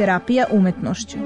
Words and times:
Terapija 0.00 0.46
umetnošću. 0.50 1.18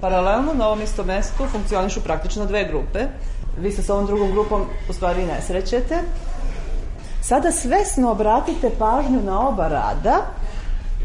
Paralelno 0.00 0.54
na 0.54 0.66
ovom 0.66 0.82
istom 0.82 1.06
mestu 1.06 1.46
funkcionišu 1.52 2.00
praktično 2.00 2.46
dve 2.46 2.64
grupe. 2.64 2.98
Vi 3.60 3.72
se 3.72 3.82
s 3.82 3.90
ovom 3.90 4.06
drugom 4.06 4.32
grupom 4.32 4.66
u 4.90 4.92
stvari 4.92 5.26
ne 5.26 5.42
srećete. 5.42 5.98
Sada 7.22 7.52
svesno 7.52 8.10
obratite 8.10 8.70
pažnju 8.78 9.22
na 9.22 9.48
oba 9.48 9.68
rada 9.68 10.37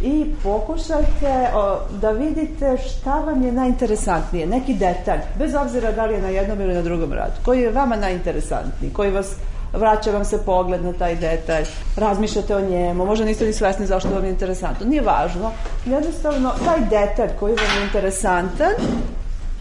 i 0.03 0.25
pokušajte 0.43 1.49
o, 1.55 1.77
da 2.01 2.11
vidite 2.11 2.77
šta 2.77 3.19
vam 3.19 3.43
je 3.43 3.51
najinteresantnije, 3.51 4.47
neki 4.47 4.73
detalj, 4.73 5.19
bez 5.39 5.55
obzira 5.55 5.91
da 5.91 6.05
li 6.05 6.13
je 6.13 6.21
na 6.21 6.29
jednom 6.29 6.61
ili 6.61 6.73
na 6.73 6.81
drugom 6.81 7.13
radu, 7.13 7.33
koji 7.45 7.61
je 7.61 7.71
vama 7.71 7.95
najinteresantniji, 7.95 8.93
koji 8.93 9.11
vas 9.11 9.35
vraća 9.73 10.11
vam 10.11 10.25
se 10.25 10.45
pogled 10.45 10.83
na 10.83 10.93
taj 10.93 11.15
detalj, 11.15 11.65
razmišljate 11.97 12.55
o 12.55 12.61
njemu, 12.61 13.05
možda 13.05 13.25
niste 13.25 13.45
ni 13.45 13.53
svesni 13.53 13.85
zašto 13.85 14.09
vam 14.09 14.23
je 14.23 14.29
interesantno, 14.29 14.85
nije 14.85 15.01
važno, 15.01 15.51
jednostavno 15.85 16.51
taj 16.65 16.79
detalj 16.79 17.29
koji 17.39 17.55
vam 17.55 17.77
je 17.77 17.85
interesantan 17.85 18.73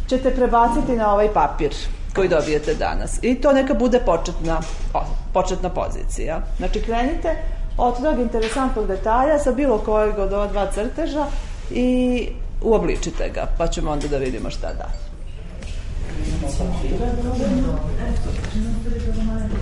ćete 0.09 0.34
prebaciti 0.34 0.97
na 0.97 1.12
ovaj 1.12 1.33
papir 1.33 1.75
koji 2.15 2.29
dobijete 2.29 2.75
danas. 2.75 3.19
I 3.23 3.34
to 3.34 3.53
neka 3.53 3.75
bude 3.75 4.01
početna, 4.01 4.61
početna 5.33 5.69
pozicija. 5.69 6.41
Znači, 6.59 6.83
krenite 6.83 7.37
od 7.77 8.03
tog 8.03 8.19
interesantnog 8.19 8.87
detalja 8.87 9.39
sa 9.39 9.53
bilo 9.53 9.78
kojeg 9.78 10.19
od 10.19 10.33
ova 10.33 10.47
dva 10.47 10.70
crteža 10.73 11.27
i 11.70 12.28
uobličite 12.62 13.31
ga, 13.34 13.47
pa 13.59 13.67
ćemo 13.67 13.91
onda 13.91 14.09
da 14.09 14.17
vidimo 14.17 14.51
šta 14.51 14.73
da. 14.73 14.89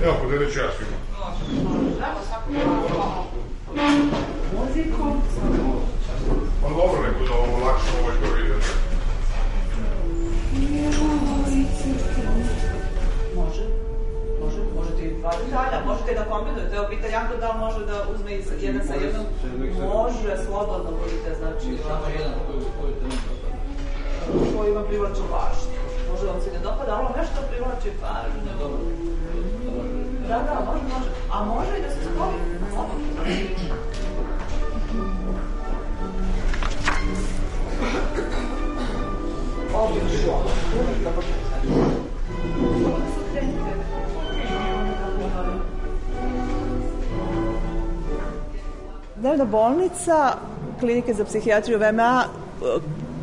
Evo, 0.04 0.14
podelit 0.22 0.52
ću 0.52 0.58
ja 0.58 0.66
svima. 0.76 0.96
Muziku. 4.52 5.02
Pa 6.62 6.68
dobro, 6.68 7.02
neko 7.02 7.24
da 7.24 7.34
ovo 7.34 7.66
lakše 7.66 7.90
ovaj 8.02 8.16
ko 8.16 8.39
možete 15.22 15.44
i 15.46 15.50
dva 15.50 15.64
detalja, 15.64 15.84
možete 15.86 16.14
da 16.14 16.24
kombinujete. 16.24 16.76
Evo, 16.76 16.86
pita 16.90 17.06
Janko 17.06 17.36
da 17.36 17.52
može 17.64 17.80
da 17.90 17.96
uzme 18.14 18.30
iz 18.34 18.46
jedan 18.60 18.82
sa 18.88 18.94
jednom. 18.94 19.24
Može, 19.94 20.30
slobodno 20.46 20.90
budite, 21.00 21.30
znači... 21.40 21.68
Samo 21.88 22.06
jedan 22.18 22.34
koji 24.56 24.72
vam 24.72 24.84
privlači 24.88 25.22
pažnju. 25.32 25.78
Može 26.10 26.24
da 26.26 26.32
vam 26.32 26.40
se 26.40 26.50
ne 26.52 26.58
dopada, 26.58 26.90
ali 26.96 27.18
nešto 27.20 27.38
privlači 27.50 27.90
pažnju. 28.02 28.40
Da, 30.28 30.38
da, 30.48 30.54
može, 30.66 30.84
može. 30.94 31.10
A 31.32 31.44
može 31.44 31.78
i 31.78 31.82
da 31.82 31.90
se 31.90 32.00
spoji. 32.08 32.38
Ovdje 39.74 40.00
ću 40.00 40.30
ovo. 40.30 40.50
Da 41.04 41.10
počnete. 41.10 41.49
Dnevna 49.30 49.44
bolnica 49.44 50.32
klinike 50.80 51.14
za 51.14 51.24
psihijatriju 51.24 51.78
VMA 51.78 52.24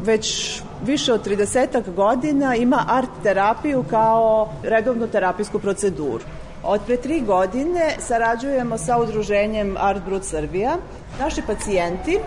već 0.03 0.59
više 0.85 1.13
od 1.13 1.27
30 1.27 1.93
godina 1.95 2.55
ima 2.55 2.85
art 2.87 3.09
terapiju 3.23 3.83
kao 3.89 4.49
redovnu 4.63 5.07
terapijsku 5.07 5.59
proceduru. 5.59 6.23
Od 6.63 6.81
pre 6.85 6.97
tri 6.97 7.21
godine 7.21 7.95
sarađujemo 7.99 8.77
sa 8.77 8.97
udruženjem 8.97 9.75
Art 9.79 10.03
Brut 10.05 10.23
Srbija. 10.23 10.77
Naši 11.19 11.41
pacijenti 11.47 12.19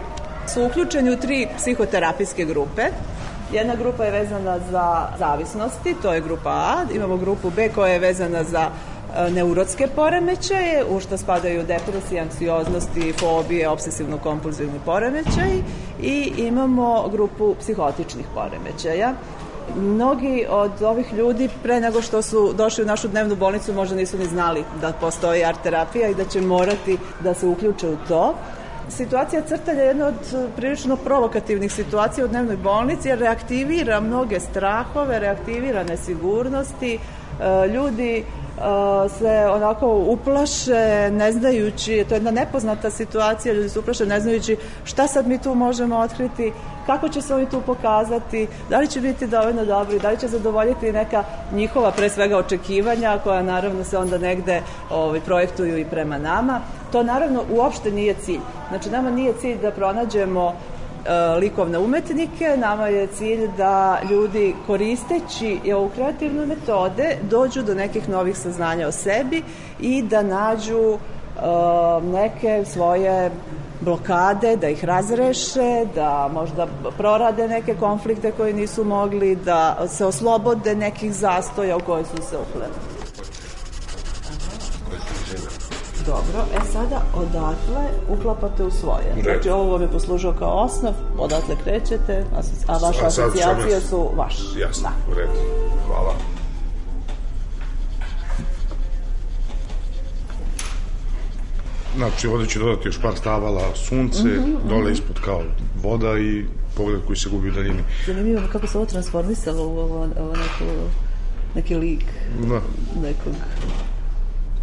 su 0.54 0.64
uključeni 0.64 1.10
u 1.10 1.16
tri 1.16 1.48
psihoterapijske 1.56 2.44
grupe. 2.44 2.82
Jedna 3.52 3.74
grupa 3.74 4.04
je 4.04 4.10
vezana 4.10 4.58
za 4.70 5.08
zavisnosti, 5.18 5.94
to 6.02 6.12
je 6.12 6.20
grupa 6.20 6.50
A. 6.50 6.84
Imamo 6.94 7.16
grupu 7.16 7.50
B 7.50 7.68
koja 7.68 7.92
je 7.92 7.98
vezana 7.98 8.44
za 8.44 8.70
neurotske 9.30 9.86
poremećaje, 9.96 10.84
u 10.90 11.00
što 11.00 11.16
spadaju 11.16 11.62
depresija, 11.62 12.22
anksioznosti, 12.22 13.12
fobije, 13.12 13.68
obsesivno-kompulzivni 13.68 14.78
poremećaj 14.84 15.50
i 16.02 16.32
imamo 16.36 17.08
grupu 17.08 17.54
psihotičnih 17.60 18.26
poremećaja. 18.34 19.14
Mnogi 19.76 20.46
od 20.48 20.82
ovih 20.82 21.12
ljudi 21.12 21.48
pre 21.62 21.80
nego 21.80 22.02
što 22.02 22.22
su 22.22 22.52
došli 22.52 22.84
u 22.84 22.86
našu 22.86 23.08
dnevnu 23.08 23.36
bolnicu 23.36 23.72
možda 23.72 23.96
nisu 23.96 24.18
ni 24.18 24.26
znali 24.26 24.64
da 24.80 24.92
postoji 24.92 25.44
art 25.44 25.62
terapija 25.62 26.08
i 26.08 26.14
da 26.14 26.24
će 26.24 26.40
morati 26.40 26.98
da 27.20 27.34
se 27.34 27.46
uključe 27.46 27.88
u 27.88 27.96
to. 28.08 28.34
Situacija 28.88 29.42
crtalja 29.42 29.82
je 29.82 29.86
jedna 29.86 30.06
od 30.06 30.50
prilično 30.56 30.96
provokativnih 30.96 31.72
situacija 31.72 32.24
u 32.24 32.28
dnevnoj 32.28 32.56
bolnici 32.56 33.08
jer 33.08 33.18
reaktivira 33.18 34.00
mnoge 34.00 34.40
strahove, 34.40 35.18
reaktivira 35.18 35.84
nesigurnosti, 35.84 36.98
ljudi 37.74 38.24
se 39.18 39.46
onako 39.52 39.86
uplaše 39.88 41.10
ne 41.10 41.32
znajući, 41.32 42.04
to 42.08 42.14
je 42.14 42.16
jedna 42.16 42.30
nepoznata 42.30 42.90
situacija, 42.90 43.54
ljudi 43.54 43.68
se 43.68 43.78
uplaše 43.78 44.06
ne 44.06 44.20
znajući 44.20 44.56
šta 44.84 45.06
sad 45.06 45.28
mi 45.28 45.38
tu 45.38 45.54
možemo 45.54 45.98
otkriti, 45.98 46.52
kako 46.86 47.08
će 47.08 47.22
se 47.22 47.34
oni 47.34 47.50
tu 47.50 47.60
pokazati, 47.66 48.46
da 48.70 48.78
li 48.78 48.88
će 48.88 49.00
biti 49.00 49.26
dovoljno 49.26 49.64
dobri, 49.64 49.98
da 49.98 50.10
li 50.10 50.18
će 50.18 50.28
zadovoljiti 50.28 50.92
neka 50.92 51.24
njihova 51.52 51.90
pre 51.90 52.08
svega 52.08 52.36
očekivanja 52.36 53.18
koja 53.24 53.42
naravno 53.42 53.84
se 53.84 53.98
onda 53.98 54.18
negde 54.18 54.62
ovaj, 54.90 55.20
projektuju 55.20 55.78
i 55.78 55.84
prema 55.84 56.18
nama. 56.18 56.60
To 56.92 57.02
naravno 57.02 57.44
uopšte 57.50 57.90
nije 57.90 58.14
cilj. 58.14 58.40
Znači 58.68 58.90
nama 58.90 59.10
nije 59.10 59.32
cilj 59.40 59.58
da 59.62 59.70
pronađemo 59.70 60.54
likovne 61.38 61.78
umetnike, 61.78 62.56
nama 62.56 62.86
je 62.88 63.06
cilj 63.06 63.48
da 63.56 64.00
ljudi 64.10 64.54
koristeći 64.66 65.60
ovu 65.74 65.90
kreativne 65.94 66.46
metode 66.46 67.16
dođu 67.30 67.62
do 67.62 67.74
nekih 67.74 68.08
novih 68.08 68.38
saznanja 68.38 68.88
o 68.88 68.92
sebi 68.92 69.42
i 69.80 70.02
da 70.02 70.22
nađu 70.22 70.98
neke 72.12 72.64
svoje 72.64 73.30
blokade, 73.80 74.56
da 74.56 74.68
ih 74.68 74.84
razreše, 74.84 75.86
da 75.94 76.30
možda 76.32 76.66
prorade 76.98 77.48
neke 77.48 77.74
konflikte 77.74 78.32
koje 78.32 78.52
nisu 78.52 78.84
mogli, 78.84 79.36
da 79.36 79.88
se 79.88 80.06
oslobode 80.06 80.74
nekih 80.74 81.14
zastoja 81.14 81.76
u 81.76 81.80
koje 81.80 82.04
su 82.04 82.16
se 82.16 82.36
upletili. 82.38 82.89
Dobro, 86.10 86.44
e 86.54 86.60
sada 86.72 87.02
odatle 87.14 87.84
uklapate 88.08 88.64
u 88.64 88.70
svoje. 88.70 89.14
Znači 89.22 89.50
ovo 89.50 89.72
vam 89.72 89.82
je 89.82 89.88
poslužio 89.88 90.32
kao 90.32 90.64
osnov, 90.64 90.94
odatle 91.18 91.56
krećete, 91.64 92.24
a 92.66 92.78
vaše 92.78 93.04
asocijacije 93.06 93.80
su 93.80 94.10
vaše. 94.16 94.42
Jasno, 94.60 94.88
da. 94.88 95.12
u 95.12 95.14
redu. 95.14 95.32
Hvala. 95.86 96.14
Znači, 101.96 102.26
ovde 102.26 102.46
će 102.46 102.58
dodati 102.58 102.88
još 102.88 103.00
par 103.02 103.16
stavala, 103.16 103.62
sunce, 103.74 104.22
mm 104.22 104.28
-hmm, 104.28 104.68
dole 104.68 104.92
ispod 104.92 105.20
kao 105.24 105.42
voda 105.82 106.18
i 106.18 106.44
pogled 106.76 107.00
koji 107.06 107.16
se 107.16 107.28
gubi 107.30 107.48
u 107.48 107.52
daljini. 107.52 107.82
Zanimljivo 108.06 108.42
kako 108.52 108.66
se 108.66 108.78
ovo 108.78 108.86
transformisalo 108.86 109.62
u 109.66 109.78
ovo, 109.78 110.08
ovo 110.18 110.32
neko, 110.32 110.64
neki 111.54 111.74
lik 111.74 112.04
Da. 112.48 112.60
nekog 113.02 113.34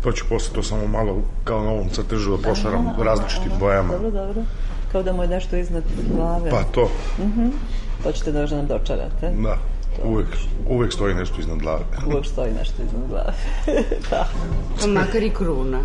To 0.07 0.13
ću 0.13 0.25
posle 0.29 0.53
to 0.53 0.63
samo 0.63 0.87
malo 0.87 1.15
kao 1.43 1.63
na 1.63 1.69
ovom 1.69 1.89
crtežu 1.89 2.37
da 2.37 2.49
pošaram 2.49 2.85
različitim 2.99 3.51
bojama. 3.59 3.93
Dobro, 3.93 4.11
dobro. 4.11 4.41
Kao 4.91 5.03
da 5.03 5.13
mu 5.13 5.21
je 5.21 5.27
nešto 5.27 5.57
iznad 5.57 5.83
glave. 6.07 6.49
Pa 6.49 6.63
to, 6.63 6.89
Mhm. 7.19 7.47
To 8.03 8.11
ćete 8.11 8.31
da 8.31 8.41
još 8.41 8.51
nam 8.51 8.67
dočarate. 8.67 9.31
da. 9.33 9.57
Uvek, 10.05 10.27
uvek 10.69 10.93
stoji 10.93 11.15
nešto 11.15 11.41
iznad 11.41 11.57
glave. 11.57 11.81
Uvijek 12.07 12.25
stoji 12.25 12.53
nešto 12.53 12.83
iznad 12.83 13.01
glave. 13.09 13.33
da. 14.09 14.27
Pa 14.81 14.87
makar 14.87 15.23
i 15.23 15.29
kruna. 15.29 15.79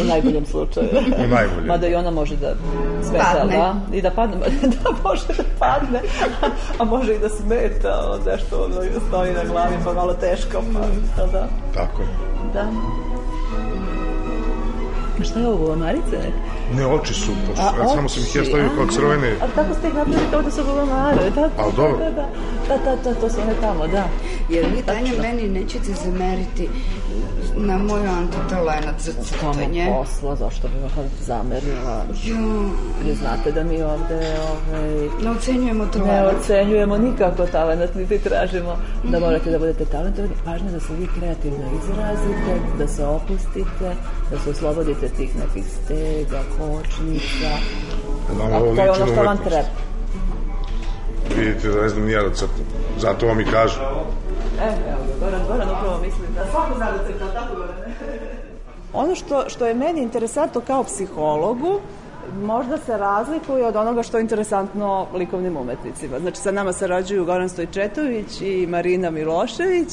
U 0.00 0.04
najboljem 0.04 0.46
slučaju. 0.46 0.88
U 1.24 1.28
najboljem. 1.28 1.66
Mada 1.66 1.86
i 1.86 1.94
ona 1.94 2.10
može 2.10 2.36
da 2.36 2.54
smeta, 3.02 3.24
Padne. 3.38 3.56
da? 3.56 3.74
I 3.92 4.02
da 4.02 4.10
padne, 4.10 4.36
da 4.84 4.90
može 5.04 5.26
da 5.36 5.42
padne, 5.58 6.00
a 6.78 6.84
može 6.84 7.14
i 7.14 7.18
da 7.18 7.28
smeta, 7.28 8.18
nešto 8.26 8.64
ono 8.64 8.74
stoji 9.08 9.32
na 9.32 9.44
glavi, 9.44 9.74
pa 9.84 9.92
malo 9.92 10.14
teško, 10.14 10.62
pa 10.72 10.80
da, 11.16 11.32
da. 11.32 11.48
Tako 11.74 12.02
je. 12.02 12.08
da. 12.54 12.66
A 15.20 15.24
Šta 15.24 15.40
je 15.40 15.48
ovo, 15.48 15.76
Marice? 15.76 16.18
Ne, 16.74 16.86
oči 16.86 17.14
su, 17.14 17.32
pošto, 17.46 17.62
A, 17.62 17.72
a, 17.82 17.88
samo 17.88 18.08
sam 18.08 18.22
ih 18.22 18.36
ja 18.36 18.44
stavio 18.44 18.70
kao 18.76 18.86
crvene. 18.86 19.32
A 19.42 19.46
tako 19.54 19.74
ste 19.74 19.88
ih 19.88 19.94
napravili 19.94 20.30
kao 20.30 20.42
da 20.42 20.50
su 20.50 20.64
bulamare, 20.64 21.30
da? 21.30 21.44
A, 21.44 21.70
dobro. 21.76 21.98
Da, 21.98 22.10
da, 22.10 22.26
da, 22.68 22.76
da, 22.86 22.96
da, 23.04 23.14
to 23.14 23.28
su 23.30 23.40
one 23.40 23.54
tamo, 23.60 23.86
da. 23.86 24.04
Jer 24.48 24.66
vi, 24.66 24.82
Tanja, 24.82 25.12
meni 25.22 25.48
nećete 25.50 25.92
zameriti 25.94 26.68
na 27.56 27.78
moj 27.78 28.00
antitalenat 28.08 29.00
za 29.00 29.12
Tamo 29.12 29.52
crtanje. 29.52 29.86
posla, 29.90 30.36
zašto 30.36 30.68
bi 30.68 30.74
vam 30.80 30.90
zamerila? 31.20 32.04
Jo, 32.24 32.36
Vi 33.04 33.14
znate 33.14 33.52
da 33.52 33.64
mi 33.64 33.82
ovde 33.82 34.20
ovaj, 34.42 34.90
ne 35.24 35.30
ocenjujemo 35.30 35.86
to. 35.86 35.98
ne 35.98 36.26
ocenjujemo 36.26 36.98
nikako 36.98 37.46
talent, 37.46 37.94
niti 37.94 38.18
tražimo 38.18 38.76
da 39.04 39.20
morate 39.20 39.50
da 39.50 39.58
budete 39.58 39.84
talentovani. 39.84 40.34
Važno 40.46 40.66
je 40.68 40.72
da 40.72 40.80
se 40.80 40.92
vi 40.94 41.08
kreativno 41.18 41.58
izrazite, 41.74 42.52
da 42.78 42.88
se 42.88 43.04
opustite, 43.06 43.94
da 44.30 44.38
se 44.38 44.50
oslobodite 44.50 45.08
tih 45.08 45.36
nekih 45.36 45.64
stega, 45.72 46.40
kočnica. 46.58 47.50
Nama 48.38 48.56
A 48.56 48.58
ovo 48.58 48.74
to 48.74 48.82
je 48.82 48.90
liči 48.90 49.02
ono 49.02 49.06
na 49.06 49.12
što 49.12 49.22
vam 49.22 49.36
umetnost. 49.36 49.42
treba. 49.42 49.68
Vidite 51.36 51.68
da 51.68 51.82
ne 51.82 51.88
znam 51.88 52.04
ni 52.04 52.12
ja 52.12 52.22
da 52.22 52.34
crtam. 52.34 52.64
Zato 52.98 53.26
vam 53.26 53.40
i 53.40 53.44
kažem. 53.44 53.82
E, 54.60 54.90
evo, 54.90 55.00
Goran, 55.20 55.40
Goran 55.48 55.68
upravo 55.78 55.98
mislim 56.02 56.34
da 56.34 56.50
svako 56.50 56.74
zna 56.76 56.92
da 56.92 56.98
crta, 57.06 57.32
tako 57.32 57.54
Gorane? 57.56 57.94
Ono 58.92 59.14
što, 59.14 59.44
što 59.48 59.66
je 59.66 59.74
meni 59.74 60.02
interesantno 60.02 60.60
kao 60.60 60.84
psihologu, 60.84 61.80
možda 62.42 62.78
se 62.78 62.96
razlikuje 62.96 63.66
od 63.66 63.76
onoga 63.76 64.02
što 64.02 64.16
je 64.16 64.22
interesantno 64.22 65.06
likovnim 65.14 65.56
umetnicima. 65.56 66.18
Znači, 66.18 66.36
sa 66.36 66.50
nama 66.50 66.72
sarađuju 66.72 67.24
Goran 67.24 67.48
Stojčetović 67.48 68.40
i 68.40 68.66
Marina 68.66 69.10
Milošević 69.10 69.88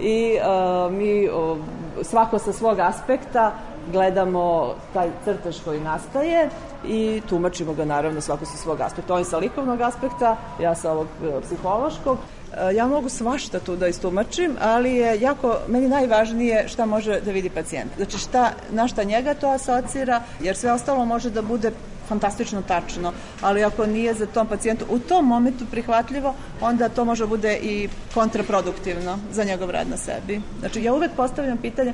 i 0.00 0.36
uh, 0.36 0.92
mi 0.92 1.28
uh, 1.28 1.58
svako 2.02 2.38
sa 2.38 2.52
svog 2.52 2.78
aspekta 2.78 3.52
gledamo 3.92 4.74
taj 4.92 5.10
crtež 5.24 5.56
koji 5.64 5.80
nastaje 5.80 6.48
i 6.88 7.22
tumačimo 7.28 7.74
ga 7.74 7.84
naravno 7.84 8.20
svako 8.20 8.44
sa 8.44 8.56
svog 8.56 8.80
aspekta. 8.80 9.14
On 9.14 9.18
je 9.20 9.24
sa 9.24 9.38
likovnog 9.38 9.80
aspekta, 9.80 10.36
ja 10.60 10.74
sa 10.74 10.92
ovog 10.92 11.06
e, 11.24 11.40
psihološkog. 11.40 12.18
E, 12.52 12.74
Ja 12.74 12.86
mogu 12.86 13.08
svašta 13.08 13.60
tu 13.60 13.76
da 13.76 13.88
istumačim, 13.88 14.56
ali 14.60 14.94
je 14.94 15.20
jako, 15.20 15.58
meni 15.68 15.88
najvažnije 15.88 16.68
šta 16.68 16.86
može 16.86 17.20
da 17.20 17.30
vidi 17.30 17.50
pacijent. 17.50 17.92
Znači 17.96 18.18
šta, 18.18 18.50
na 18.70 18.88
šta 18.88 19.04
njega 19.04 19.34
to 19.34 19.48
asocira, 19.50 20.22
jer 20.40 20.56
sve 20.56 20.72
ostalo 20.72 21.04
može 21.04 21.30
da 21.30 21.42
bude 21.42 21.72
fantastično 22.08 22.62
tačno, 22.62 23.12
ali 23.40 23.64
ako 23.64 23.86
nije 23.86 24.14
za 24.14 24.26
tom 24.26 24.46
pacijentu 24.46 24.84
u 24.90 24.98
tom 24.98 25.26
momentu 25.26 25.64
prihvatljivo, 25.70 26.34
onda 26.60 26.88
to 26.88 27.04
može 27.04 27.24
da 27.24 27.28
bude 27.28 27.58
i 27.62 27.88
kontraproduktivno 28.14 29.18
za 29.32 29.44
njegov 29.44 29.70
rad 29.70 29.88
na 29.90 29.96
sebi. 29.96 30.40
Znači 30.60 30.82
ja 30.82 30.94
uvek 30.94 31.10
postavljam 31.16 31.58
pitanje 31.58 31.92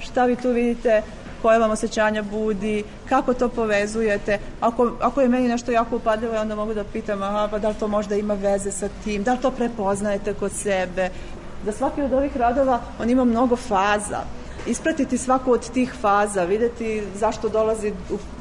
šta 0.00 0.24
vi 0.24 0.36
tu 0.36 0.50
vidite, 0.50 1.02
koje 1.42 1.58
vam 1.58 1.70
osjećanja 1.70 2.22
budi, 2.22 2.84
kako 3.08 3.34
to 3.34 3.48
povezujete. 3.48 4.38
Ako, 4.60 4.92
ako 5.00 5.20
je 5.20 5.28
meni 5.28 5.48
nešto 5.48 5.72
jako 5.72 5.96
upadljivo, 5.96 6.34
ja 6.34 6.40
onda 6.40 6.54
mogu 6.54 6.74
da 6.74 6.84
pitam, 6.84 7.22
aha, 7.22 7.48
pa 7.50 7.58
da 7.58 7.68
li 7.68 7.74
to 7.74 7.88
možda 7.88 8.16
ima 8.16 8.34
veze 8.34 8.72
sa 8.72 8.88
tim, 9.04 9.22
da 9.22 9.32
li 9.32 9.38
to 9.38 9.50
prepoznajete 9.50 10.34
kod 10.34 10.52
sebe. 10.52 11.10
Da 11.64 11.72
svaki 11.72 12.02
od 12.02 12.12
ovih 12.12 12.36
radova, 12.36 12.80
on 13.00 13.10
ima 13.10 13.24
mnogo 13.24 13.56
faza. 13.56 14.20
Ispratiti 14.66 15.18
svaku 15.18 15.52
od 15.52 15.70
tih 15.70 15.94
faza, 16.00 16.44
videti 16.44 17.02
zašto 17.14 17.48
dolazi 17.48 17.92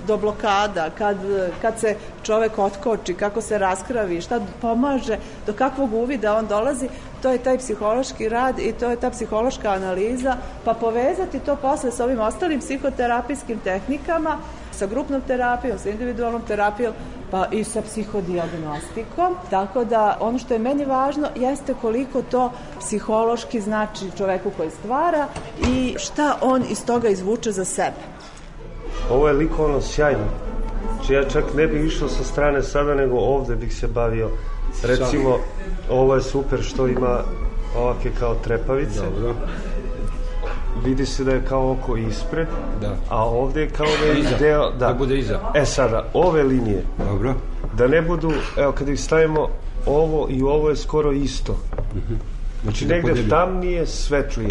do 0.07 0.17
blokada, 0.17 0.89
kad, 0.97 1.17
kad 1.61 1.79
se 1.79 1.95
čovek 2.23 2.59
otkoči, 2.59 3.13
kako 3.13 3.41
se 3.41 3.57
raskravi, 3.57 4.21
šta 4.21 4.39
pomaže, 4.61 5.17
do 5.45 5.53
kakvog 5.53 5.93
uvida 5.93 6.35
on 6.37 6.47
dolazi, 6.47 6.89
to 7.27 7.31
je 7.31 7.37
taj 7.43 7.57
psihološki 7.57 8.29
rad 8.29 8.59
i 8.59 8.71
to 8.71 8.89
je 8.89 8.95
ta 8.95 9.09
psihološka 9.09 9.69
analiza, 9.69 10.37
pa 10.65 10.73
povezati 10.73 11.39
to 11.39 11.55
posle 11.55 11.91
sa 11.91 12.03
ovim 12.03 12.19
ostalim 12.19 12.59
psihoterapijskim 12.59 13.59
tehnikama, 13.59 14.37
sa 14.71 14.87
grupnom 14.87 15.21
terapijom, 15.21 15.79
sa 15.79 15.89
individualnom 15.89 16.41
terapijom, 16.47 16.93
pa 17.31 17.45
i 17.51 17.63
sa 17.63 17.81
psihodijagnostikom. 17.81 19.35
Tako 19.49 19.83
da 19.83 20.17
ono 20.19 20.37
što 20.37 20.53
je 20.53 20.59
meni 20.59 20.85
važno 20.85 21.27
jeste 21.35 21.73
koliko 21.81 22.21
to 22.21 22.51
psihološki 22.79 23.61
znači 23.61 24.05
čoveku 24.17 24.51
koji 24.57 24.69
stvara 24.69 25.27
i 25.67 25.95
šta 25.99 26.37
on 26.41 26.63
iz 26.69 26.85
toga 26.85 27.09
izvuče 27.09 27.51
za 27.51 27.65
sebe. 27.65 28.07
Ovo 29.11 29.27
je 29.27 29.33
likovno 29.33 29.81
sjajno. 29.81 30.27
Znači 30.95 31.13
ja 31.13 31.23
čak 31.23 31.43
ne 31.55 31.67
bih 31.67 31.85
išao 31.85 32.09
sa 32.09 32.23
strane 32.23 32.63
sada, 32.63 32.95
nego 32.95 33.17
ovde 33.17 33.55
bih 33.55 33.75
se 33.75 33.87
bavio. 33.87 34.29
Recimo, 34.83 35.37
ovo 35.89 36.15
je 36.15 36.21
super 36.21 36.61
što 36.61 36.87
ima 36.87 37.19
ovake 37.77 38.11
kao 38.19 38.35
trepavice. 38.35 38.99
Dobro. 39.01 39.33
Vidi 40.85 41.05
se 41.05 41.23
da 41.23 41.31
je 41.31 41.41
kao 41.49 41.71
oko 41.71 41.97
ispred, 41.97 42.47
Da. 42.81 42.95
a 43.09 43.25
ovde 43.25 43.61
je 43.61 43.69
kao 43.69 43.87
da 44.05 44.19
Iza. 44.19 44.37
deo... 44.39 44.71
Da 44.71 44.93
bude 44.93 45.17
iza. 45.19 45.39
E 45.55 45.65
sada, 45.65 46.05
ove 46.13 46.43
linije, 46.43 46.83
Dobro. 46.99 47.33
da 47.73 47.87
ne 47.87 48.01
budu, 48.01 48.31
evo 48.57 48.71
kada 48.71 48.91
ih 48.91 48.99
stavimo, 48.99 49.47
ovo 49.85 50.27
i 50.29 50.41
ovo 50.41 50.69
je 50.69 50.75
skoro 50.75 51.11
isto. 51.11 51.57
Znači 52.63 52.85
da 52.85 52.93
negde 52.93 53.09
podelim. 53.09 53.29
tamnije, 53.29 53.87
svetlije. 53.87 54.49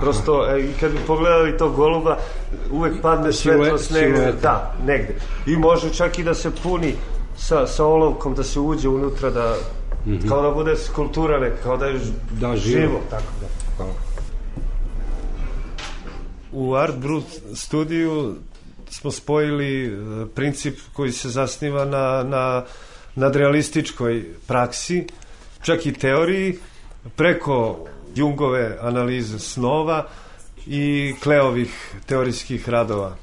Prosto, 0.00 0.46
e, 0.48 0.66
kad 0.80 0.92
bi 0.92 0.98
pogledali 1.06 1.56
to 1.56 1.70
goluba, 1.70 2.16
uvek 2.72 3.00
padne 3.02 3.32
svetlost 3.32 3.90
negde. 3.90 4.16
silueta. 4.16 4.40
Da, 4.42 4.74
negde. 4.86 5.14
I 5.46 5.56
može 5.56 5.90
čak 5.90 6.18
i 6.18 6.24
da 6.24 6.34
se 6.34 6.50
puni 6.62 6.94
sa, 7.36 7.66
sa 7.66 7.84
olovkom, 7.84 8.34
da 8.34 8.44
se 8.44 8.60
uđe 8.60 8.88
unutra, 8.88 9.30
da, 9.30 9.56
kao 10.28 10.42
da 10.42 10.50
bude 10.50 10.76
skulptura 10.76 11.40
neka, 11.40 11.56
kao 11.62 11.76
da 11.76 11.86
je 11.86 12.00
Da, 12.40 12.56
živo. 12.56 12.80
živo. 12.80 13.00
Tako 13.10 13.32
da. 13.40 13.46
Hvala. 13.76 13.92
U 16.52 16.74
Art 16.74 16.96
Brut 16.96 17.24
studiju 17.54 18.34
smo 18.90 19.10
spojili 19.10 19.86
e, 19.86 19.90
princip 20.34 20.78
koji 20.92 21.12
se 21.12 21.28
zasniva 21.28 21.84
na, 21.84 22.22
na 22.22 22.64
nadrealističkoj 23.14 24.24
praksi, 24.46 25.06
čak 25.62 25.86
i 25.86 25.92
teoriji, 25.92 26.58
preko 27.16 27.86
Jungove 28.14 28.78
analize 28.80 29.38
snova 29.38 30.06
i 30.66 31.14
Kleovih 31.22 31.94
teorijskih 32.06 32.68
radova, 32.68 33.16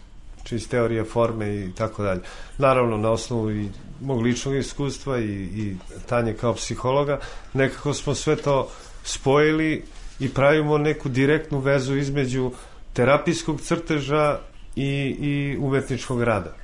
iz 0.51 0.69
teorije 0.69 1.03
forme 1.03 1.55
i 1.55 1.71
tako 1.77 2.03
dalje. 2.03 2.21
Naravno, 2.57 2.97
na 2.97 3.09
osnovu 3.09 3.51
i 3.51 3.69
mog 4.01 4.21
ličnog 4.21 4.55
iskustva 4.55 5.19
i, 5.19 5.31
i 5.33 5.75
Tanje 6.09 6.33
kao 6.33 6.53
psihologa, 6.53 7.19
nekako 7.53 7.93
smo 7.93 8.15
sve 8.15 8.35
to 8.35 8.69
spojili 9.03 9.83
i 10.19 10.29
pravimo 10.29 10.77
neku 10.77 11.09
direktnu 11.09 11.59
vezu 11.59 11.97
između 11.97 12.51
terapijskog 12.93 13.61
crteža 13.61 14.39
i, 14.75 15.15
i 15.19 15.57
umetničkog 15.59 16.23
rada. 16.23 16.55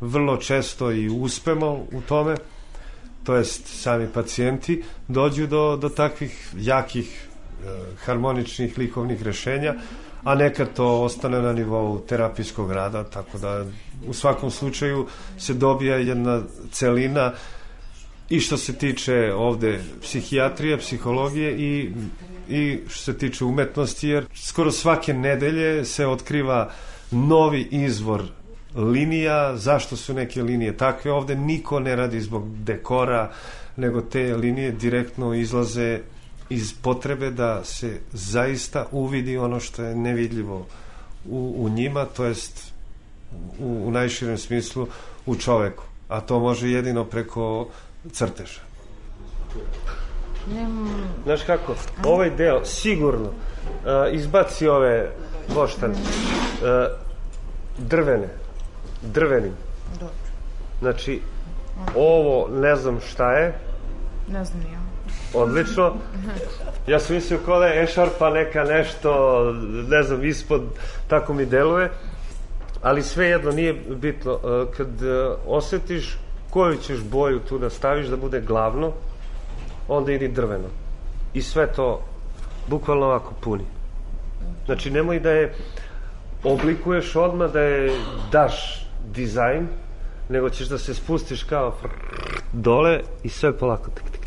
Vrlo 0.00 0.36
često 0.36 0.92
i 0.92 1.08
uspemo 1.08 1.86
u 1.92 2.00
tome, 2.08 2.34
to 3.24 3.36
jest 3.36 3.66
sami 3.66 4.08
pacijenti 4.14 4.82
dođu 5.08 5.46
do, 5.46 5.76
do 5.76 5.88
takvih 5.88 6.54
jakih 6.56 7.28
e, 7.64 7.68
harmoničnih 8.04 8.78
likovnih 8.78 9.22
rešenja, 9.22 9.74
a 10.28 10.34
nekad 10.34 10.68
to 10.76 11.02
ostane 11.02 11.42
na 11.42 11.52
nivou 11.52 12.00
terapijskog 12.00 12.72
rada, 12.72 13.04
tako 13.04 13.38
da 13.38 13.64
u 14.06 14.12
svakom 14.12 14.50
slučaju 14.50 15.06
se 15.38 15.54
dobija 15.54 15.96
jedna 15.96 16.42
celina. 16.72 17.32
I 18.30 18.40
što 18.40 18.56
se 18.56 18.74
tiče 18.78 19.32
ovde 19.34 19.80
psihijatrije, 20.02 20.78
psihologije 20.78 21.56
i, 21.58 21.92
i 22.48 22.78
što 22.88 23.04
se 23.04 23.18
tiče 23.18 23.44
umetnosti, 23.44 24.08
jer 24.08 24.26
skoro 24.34 24.70
svake 24.70 25.14
nedelje 25.14 25.84
se 25.84 26.06
otkriva 26.06 26.70
novi 27.10 27.68
izvor 27.70 28.22
linija, 28.76 29.56
zašto 29.56 29.96
su 29.96 30.14
neke 30.14 30.42
linije 30.42 30.76
takve, 30.76 31.12
ovde 31.12 31.36
niko 31.36 31.80
ne 31.80 31.96
radi 31.96 32.20
zbog 32.20 32.64
dekora, 32.64 33.32
nego 33.76 34.00
te 34.00 34.36
linije 34.36 34.72
direktno 34.72 35.34
izlaze 35.34 36.00
iz 36.48 36.74
potrebe 36.82 37.30
da 37.30 37.64
se 37.64 38.00
zaista 38.12 38.86
uvidi 38.92 39.38
ono 39.38 39.60
što 39.60 39.82
je 39.82 39.94
nevidljivo 39.94 40.66
u, 41.28 41.54
u 41.58 41.68
njima, 41.68 42.04
to 42.04 42.24
jest 42.24 42.72
u, 43.58 43.82
u 43.86 43.90
najširem 43.90 44.38
smislu 44.38 44.86
u 45.26 45.36
čoveku, 45.36 45.84
a 46.08 46.20
to 46.20 46.40
može 46.40 46.70
jedino 46.70 47.04
preko 47.04 47.68
crteža. 48.12 48.60
Znaš 51.24 51.42
kako, 51.46 51.74
ovaj 52.04 52.30
deo 52.30 52.64
sigurno 52.64 53.28
uh, 53.28 53.32
izbaci 54.12 54.68
ove 54.68 55.10
voštane 55.54 55.94
uh, 55.94 55.98
drvene, 57.78 58.28
drvenim. 59.02 59.52
Dobro. 59.92 60.14
Znači, 60.80 61.20
ovo 61.96 62.48
ne 62.48 62.76
znam 62.76 63.00
šta 63.00 63.32
je, 63.32 63.58
Ne 64.32 64.44
znam 64.44 64.62
ja. 64.62 64.77
Odlično. 65.34 65.94
Ja 66.86 66.98
sam 66.98 67.14
mislio 67.14 67.38
kao 67.44 67.58
da 67.58 67.66
je 67.66 67.82
ešarpa 67.82 68.30
neka 68.30 68.64
nešto, 68.64 69.42
ne 69.88 70.02
znam, 70.02 70.24
ispod, 70.24 70.62
tako 71.08 71.34
mi 71.34 71.46
deluje. 71.46 71.90
Ali 72.82 73.02
svejedno 73.02 73.50
nije 73.50 73.72
bitno. 73.72 74.32
Uh, 74.32 74.76
Kad 74.76 75.02
uh, 75.02 75.38
osetiš 75.46 76.18
koju 76.50 76.76
ćeš 76.76 77.00
boju 77.00 77.40
tu 77.40 77.58
da 77.58 77.70
staviš 77.70 78.06
da 78.06 78.16
bude 78.16 78.40
glavno, 78.40 78.92
onda 79.88 80.12
idi 80.12 80.28
drveno. 80.28 80.68
I 81.34 81.42
sve 81.42 81.66
to 81.66 82.00
bukvalno 82.68 83.06
ovako 83.06 83.34
puni. 83.40 83.64
Znači, 84.66 84.90
nemoj 84.90 85.20
da 85.20 85.30
je 85.30 85.54
oblikuješ 86.44 87.16
odmah, 87.16 87.52
da 87.52 87.60
je 87.60 87.92
daš 88.32 88.86
dizajn, 89.14 89.68
nego 90.28 90.50
ćeš 90.50 90.68
da 90.68 90.78
se 90.78 90.94
spustiš 90.94 91.42
kao 91.42 91.74
dole 92.52 93.00
i 93.22 93.28
sve 93.28 93.58
polako 93.58 93.90
tik, 93.90 94.10
tik, 94.10 94.17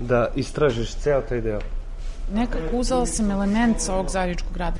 da 0.00 0.28
istražiš 0.34 0.94
ceo 0.94 1.20
taj 1.20 1.40
deo. 1.40 1.60
Nekako 2.34 2.76
uzela 2.76 3.06
sam 3.06 3.30
element 3.30 3.80
sa 3.80 3.94
ovog 3.94 4.08
zajedničkog 4.10 4.56
rada. 4.56 4.76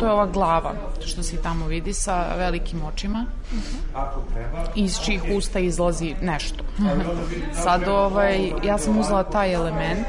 To 0.00 0.06
je 0.06 0.12
ova 0.12 0.26
glava, 0.26 0.72
što 1.04 1.22
se 1.22 1.36
tamo 1.36 1.66
vidi 1.66 1.92
sa 1.92 2.34
velikim 2.36 2.84
očima, 2.84 3.26
iz 4.74 4.98
čijih 5.04 5.22
usta 5.36 5.58
izlazi 5.58 6.14
nešto. 6.22 6.64
Sad, 7.64 7.88
ovaj, 7.88 8.52
ja 8.64 8.78
sam 8.78 8.98
uzela 8.98 9.24
taj 9.24 9.52
element 9.52 10.06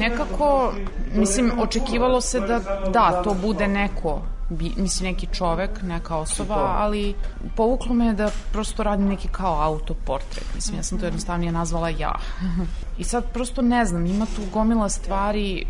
nekako, 0.00 0.72
mislim, 1.14 1.52
očekivalo 1.58 2.20
se 2.20 2.40
da, 2.40 2.60
da, 2.92 3.22
to 3.22 3.34
bude 3.42 3.68
neko 3.68 4.22
bi, 4.48 4.72
mislim 4.76 5.10
neki 5.10 5.26
čovek, 5.32 5.82
neka 5.82 6.16
osoba, 6.16 6.76
ali 6.78 7.14
povuklo 7.56 7.94
me 7.94 8.12
da 8.12 8.30
prosto 8.52 8.82
radim 8.82 9.08
neki 9.08 9.28
kao 9.28 9.62
autoportret. 9.62 10.44
Mislim, 10.54 10.76
ja 10.76 10.82
sam 10.82 10.98
to 10.98 11.04
jednostavnije 11.04 11.52
nazvala 11.52 11.88
ja. 11.88 12.12
I 12.98 13.04
sad 13.04 13.32
prosto 13.32 13.62
ne 13.62 13.84
znam, 13.84 14.06
ima 14.06 14.26
tu 14.26 14.42
gomila 14.52 14.88
stvari 14.88 15.66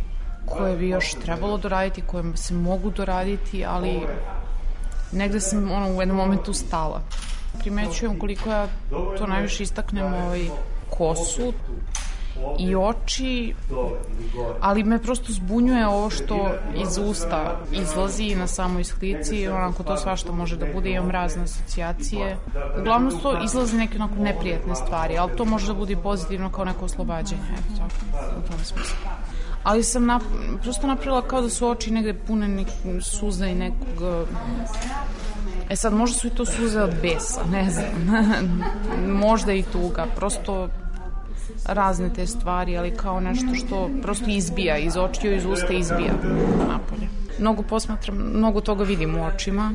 koje 0.47 0.77
bi 0.77 0.89
još 0.89 1.15
trebalo 1.15 1.59
doraditi, 1.59 2.03
koje 2.03 2.37
se 2.37 2.55
mogu 2.55 2.91
doraditi, 2.91 3.65
ali 3.65 4.01
negde 5.13 5.41
sam 5.41 5.71
ono, 5.71 5.97
u 5.97 6.03
jednom 6.03 6.17
momentu 6.17 6.53
stala. 6.53 7.03
Primećujem 7.59 8.19
koliko 8.19 8.51
ja 8.51 8.69
to 9.19 9.27
najviše 9.27 9.63
istaknem 9.63 10.15
ovaj, 10.15 10.49
kosu, 10.91 11.53
i 12.59 12.77
oči, 12.77 13.55
ali 14.61 14.85
me 14.85 15.03
prosto 15.03 15.33
zbunjuje 15.33 15.87
ovo 15.87 16.11
što 16.11 16.51
iz 16.77 16.99
usta 16.99 17.61
izlazi 17.73 18.35
na 18.35 18.47
samoj 18.47 18.85
slici, 18.85 19.49
onako 19.49 19.83
to 19.83 19.97
svašta 19.97 20.33
može 20.33 20.57
da 20.57 20.67
bude, 20.75 20.91
imam 20.91 21.11
razne 21.11 21.43
asocijacije. 21.43 22.37
Uglavnom 22.81 23.21
to 23.23 23.45
izlazi 23.45 23.77
neke 23.77 23.97
onako 23.97 24.15
neprijatne 24.15 24.75
stvari, 24.75 25.19
ali 25.19 25.37
to 25.37 25.45
može 25.45 25.67
da 25.67 25.75
bude 25.75 25.97
pozitivno 25.97 26.51
kao 26.53 26.65
neko 26.65 26.85
oslobađanje, 26.85 27.43
eto 27.53 27.79
tako, 27.79 28.39
u 28.39 28.49
tom 28.49 28.59
smislu. 28.59 28.97
Ali 29.63 29.83
sam 29.83 30.07
nap, 30.07 30.23
prosto 30.63 30.87
napravila 30.87 31.23
kao 31.23 31.41
da 31.41 31.51
su 31.51 31.69
oči 31.69 31.91
negde 31.91 32.15
pune 32.15 32.49
nek, 32.49 32.69
suza 33.01 33.47
i 33.47 33.55
nekog 33.55 34.27
E 35.71 35.77
sad, 35.77 35.93
možda 35.93 36.19
su 36.19 36.27
i 36.27 36.31
to 36.31 36.47
suze 36.47 36.83
od 36.83 36.95
besa, 37.03 37.45
ne 37.53 37.71
znam. 37.71 38.61
možda 39.25 39.53
i 39.53 39.63
tuga. 39.63 40.07
Prosto 40.17 40.69
razne 41.65 42.11
te 42.15 42.27
stvari, 42.27 42.77
ali 42.77 42.97
kao 42.97 43.21
nešto 43.21 43.55
što 43.55 43.91
prosto 44.03 44.25
izbija 44.29 44.79
iz 44.79 44.97
očiju, 44.97 45.37
iz 45.37 45.45
usta 45.45 45.73
izbija 45.73 46.13
napolje. 46.69 47.09
Mnogo 47.39 47.63
posmatram, 47.63 48.17
mnogo 48.17 48.61
toga 48.61 48.85
vidim 48.85 49.15
u 49.15 49.25
očima 49.25 49.75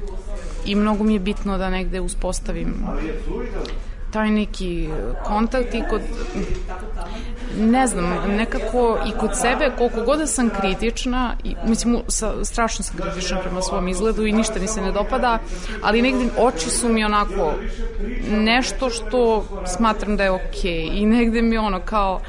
i 0.66 0.76
mnogo 0.76 1.04
mi 1.04 1.14
je 1.14 1.20
bitno 1.20 1.58
da 1.58 1.70
negde 1.70 2.02
uspostavim 2.02 2.74
taj 4.12 4.30
neki 4.32 4.90
kontakt 5.24 5.74
i 5.74 5.84
kod 5.90 6.02
ne 7.58 7.88
znam, 7.88 8.06
nekako 8.28 9.00
i 9.08 9.12
kod 9.20 9.38
sebe 9.38 9.72
koliko 9.78 10.02
god 10.02 10.20
da 10.20 10.28
sam 10.28 10.50
kritična 10.50 11.36
i, 11.44 11.56
mislim, 11.66 12.00
sa, 12.08 12.46
strašno 12.46 12.84
sam 12.84 12.98
kritična 12.98 13.38
prema 13.38 13.62
svom 13.62 13.88
izgledu 13.88 14.26
i 14.26 14.32
ništa 14.32 14.60
mi 14.60 14.68
se 14.68 14.82
ne 14.82 14.92
dopada 14.92 15.40
ali 15.82 16.02
negde 16.02 16.26
oči 16.38 16.70
su 16.70 16.90
mi 16.90 17.06
onako 17.06 17.54
nešto 18.30 18.90
što 18.90 19.46
smatram 19.78 20.18
da 20.18 20.24
je 20.24 20.32
okej 20.32 20.50
okay. 20.52 21.02
i 21.02 21.06
negde 21.06 21.42
mi 21.42 21.58
ono 21.58 21.80
kao 21.80 22.22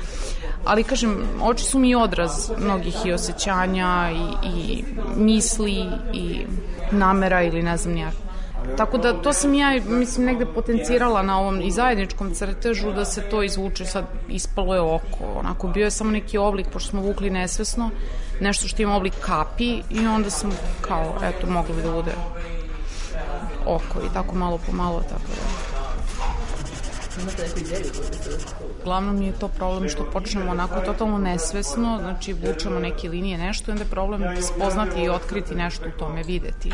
ali 0.65 0.85
kažem, 0.85 1.17
oči 1.43 1.65
su 1.65 1.79
mi 1.79 1.95
odraz 1.95 2.51
mnogih 2.59 2.95
i 3.05 3.13
osjećanja 3.13 4.11
i, 4.13 4.49
i 4.49 4.85
misli 5.17 5.87
i 6.13 6.47
namera 6.91 7.43
ili 7.43 7.63
ne 7.63 7.77
znam 7.77 7.95
nijak 7.95 8.15
Tako 8.77 8.99
da 8.99 9.23
to 9.23 9.33
sam 9.33 9.55
ja, 9.55 9.81
mislim, 9.89 10.27
negde 10.27 10.47
potencirala 10.47 11.23
na 11.23 11.41
ovom 11.41 11.61
i 11.63 11.71
zajedničkom 11.71 12.35
crtežu 12.35 12.93
da 12.93 13.05
se 13.05 13.23
to 13.31 13.43
izvuče, 13.43 13.85
sad 13.85 14.05
ispalo 14.29 14.75
je 14.75 14.81
oko, 14.81 15.25
onako 15.37 15.69
bio 15.69 15.85
je 15.85 15.91
samo 15.91 16.11
neki 16.11 16.39
oblik, 16.39 16.67
pošto 16.73 16.91
smo 16.91 17.03
vukli 17.03 17.31
nesvesno, 17.31 17.91
nešto 18.41 18.69
što 18.69 18.83
ima 18.83 18.97
oblik 18.97 19.15
kapi 19.21 19.83
i 19.91 20.07
onda 20.07 20.31
sam 20.31 20.51
kao, 20.81 21.15
eto, 21.23 21.47
moglo 21.47 21.75
bi 21.75 21.83
da 21.83 21.91
bude 21.91 22.13
oko 23.67 24.07
i 24.07 24.15
tako 24.15 24.35
malo 24.35 24.59
po 24.67 24.73
malo, 24.73 25.03
tako 25.03 25.29
da. 25.29 25.70
Ideju? 27.57 27.91
Glavno 28.85 29.13
mi 29.13 29.27
je 29.27 29.33
to 29.33 29.49
problem 29.49 29.89
što 29.89 30.11
počnemo 30.13 30.51
onako 30.51 30.81
totalno 30.81 31.19
nesvesno, 31.19 31.99
znači 32.03 32.33
vučemo 32.33 32.79
neke 32.79 33.09
linije 33.09 33.39
nešto 33.39 33.71
i 33.71 33.73
onda 33.73 33.85
je 33.85 33.91
problem 33.91 34.23
spoznati 34.43 35.01
i 35.01 35.09
otkriti 35.09 35.55
nešto 35.55 35.89
u 35.89 35.99
tome, 35.99 36.23
videti. 36.23 36.73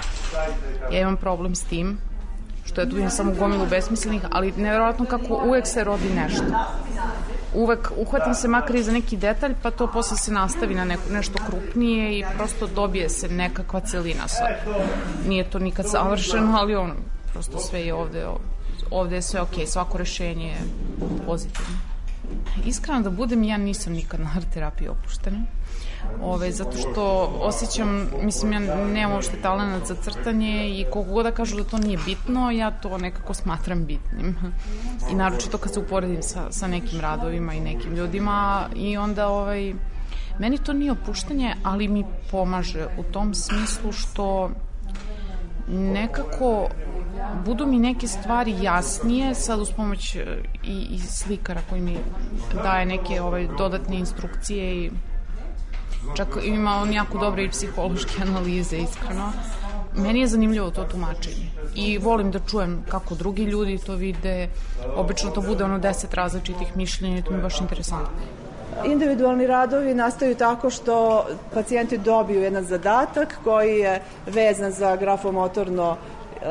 Ja 0.93 1.01
imam 1.01 1.17
problem 1.17 1.55
s 1.55 1.65
tim, 1.65 1.99
što 2.65 2.81
je 2.81 2.91
tu 2.91 2.99
imam 2.99 3.11
samo 3.11 3.33
gomilu 3.39 3.67
besmislenih, 3.71 4.23
ali 4.31 4.53
nevjerojatno 4.57 5.05
kako 5.05 5.43
uvek 5.47 5.67
se 5.67 5.85
rodi 5.85 6.11
nešto. 6.15 6.45
Uvek 7.55 7.93
uhvatim 7.97 8.35
se 8.35 8.49
makar 8.49 8.77
i 8.77 8.83
za 8.83 8.93
neki 8.93 9.17
detalj, 9.17 9.55
pa 9.63 9.71
to 9.71 9.87
posle 9.87 10.17
se 10.17 10.33
nastavi 10.33 10.75
na 10.75 10.85
neko, 10.85 11.03
nešto 11.11 11.39
krupnije 11.47 12.19
i 12.19 12.25
prosto 12.37 12.67
dobije 12.67 13.09
se 13.09 13.29
nekakva 13.29 13.81
celina 13.81 14.29
sad. 14.29 14.49
Nije 15.29 15.51
to 15.51 15.59
nikad 15.59 15.91
savršeno, 15.91 16.57
ali 16.59 16.77
ono, 16.77 16.95
prosto 17.33 17.59
sve 17.59 17.81
je 17.81 17.95
ovde, 17.95 18.27
ovde 18.27 18.56
je 19.11 19.23
sve 19.23 19.41
okay, 19.41 19.67
svako 19.67 19.99
rešenje 19.99 20.47
je 20.47 20.59
pozitivno. 21.27 21.79
Iskreno 22.65 23.01
da 23.01 23.11
budem, 23.11 23.45
ja 23.45 23.57
nisam 23.57 23.93
nikad 23.93 24.21
na 24.21 24.31
art 24.37 24.47
terapiji 24.55 24.89
opuštena. 24.89 25.39
Ove, 26.23 26.53
zato 26.53 26.77
što 26.77 27.03
osjećam, 27.41 28.09
mislim, 28.23 28.53
ja 28.53 28.59
nemam 28.87 29.13
uopšte 29.13 29.43
talent 29.43 29.87
za 29.87 29.95
crtanje 29.95 30.69
i 30.69 30.85
koliko 30.93 31.13
god 31.13 31.25
da 31.25 31.31
kažu 31.31 31.57
da 31.57 31.65
to 31.65 31.79
nije 31.79 31.99
bitno, 32.07 32.51
ja 32.51 32.71
to 32.71 32.99
nekako 32.99 33.35
smatram 33.35 33.85
bitnim. 33.85 34.37
I 35.11 35.15
naročito 35.15 35.59
kad 35.59 35.75
se 35.75 35.81
uporedim 35.81 36.23
sa, 36.23 36.53
sa 36.53 36.67
nekim 36.67 37.01
radovima 37.01 37.55
i 37.55 37.61
nekim 37.61 37.95
ljudima 37.95 38.69
i 38.77 38.97
onda 38.97 39.29
ovaj, 39.29 39.75
meni 40.39 40.59
to 40.59 40.73
nije 40.73 40.93
opuštanje, 40.93 41.55
ali 41.63 41.89
mi 41.89 42.05
pomaže 42.31 42.87
u 42.99 43.03
tom 43.03 43.35
smislu 43.35 43.93
što 43.93 44.51
nekako 45.69 46.69
budu 47.45 47.67
mi 47.67 47.79
neke 47.79 48.09
stvari 48.09 48.55
jasnije 48.63 49.35
sad 49.35 49.61
uz 49.61 49.71
pomoć 49.73 50.17
e, 50.17 50.25
i, 50.65 50.87
i 50.91 50.99
slikara 50.99 51.61
koji 51.69 51.81
mi 51.81 51.99
daje 52.63 52.87
neke 52.87 53.23
ovaj, 53.23 53.49
dodatne 53.59 53.97
instrukcije 53.97 54.77
i 54.77 54.91
čak 56.17 56.29
ima 56.45 56.77
on 56.77 56.93
jako 56.93 57.19
dobre 57.19 57.45
i 57.45 57.51
psihološke 57.51 58.23
analize 58.29 58.77
iskreno. 58.77 59.33
Meni 59.97 60.21
je 60.21 60.27
zanimljivo 60.27 60.71
to 60.71 60.85
tumačenje 60.85 61.51
i 61.75 61.99
volim 61.99 62.31
da 62.31 62.39
čujem 62.39 62.83
kako 62.89 63.15
drugi 63.15 63.43
ljudi 63.43 63.79
to 63.79 63.95
vide. 63.95 64.49
Obično 64.97 65.31
to 65.31 65.41
bude 65.41 65.65
ono 65.65 65.79
deset 65.79 66.15
različitih 66.15 66.77
mišljenja 66.77 67.19
i 67.19 67.23
to 67.23 67.31
mi 67.31 67.37
je 67.37 67.43
baš 67.43 67.61
interesantno 67.61 68.46
Individualni 68.85 69.47
radovi 69.47 69.95
nastaju 69.95 70.35
tako 70.35 70.71
što 70.71 71.27
pacijenti 71.55 71.99
dobiju 71.99 72.43
jedan 72.43 72.65
zadatak 72.65 73.39
koji 73.45 73.79
je 73.79 74.01
vezan 74.27 74.73
za 74.73 74.97
grafomotorno 74.97 75.97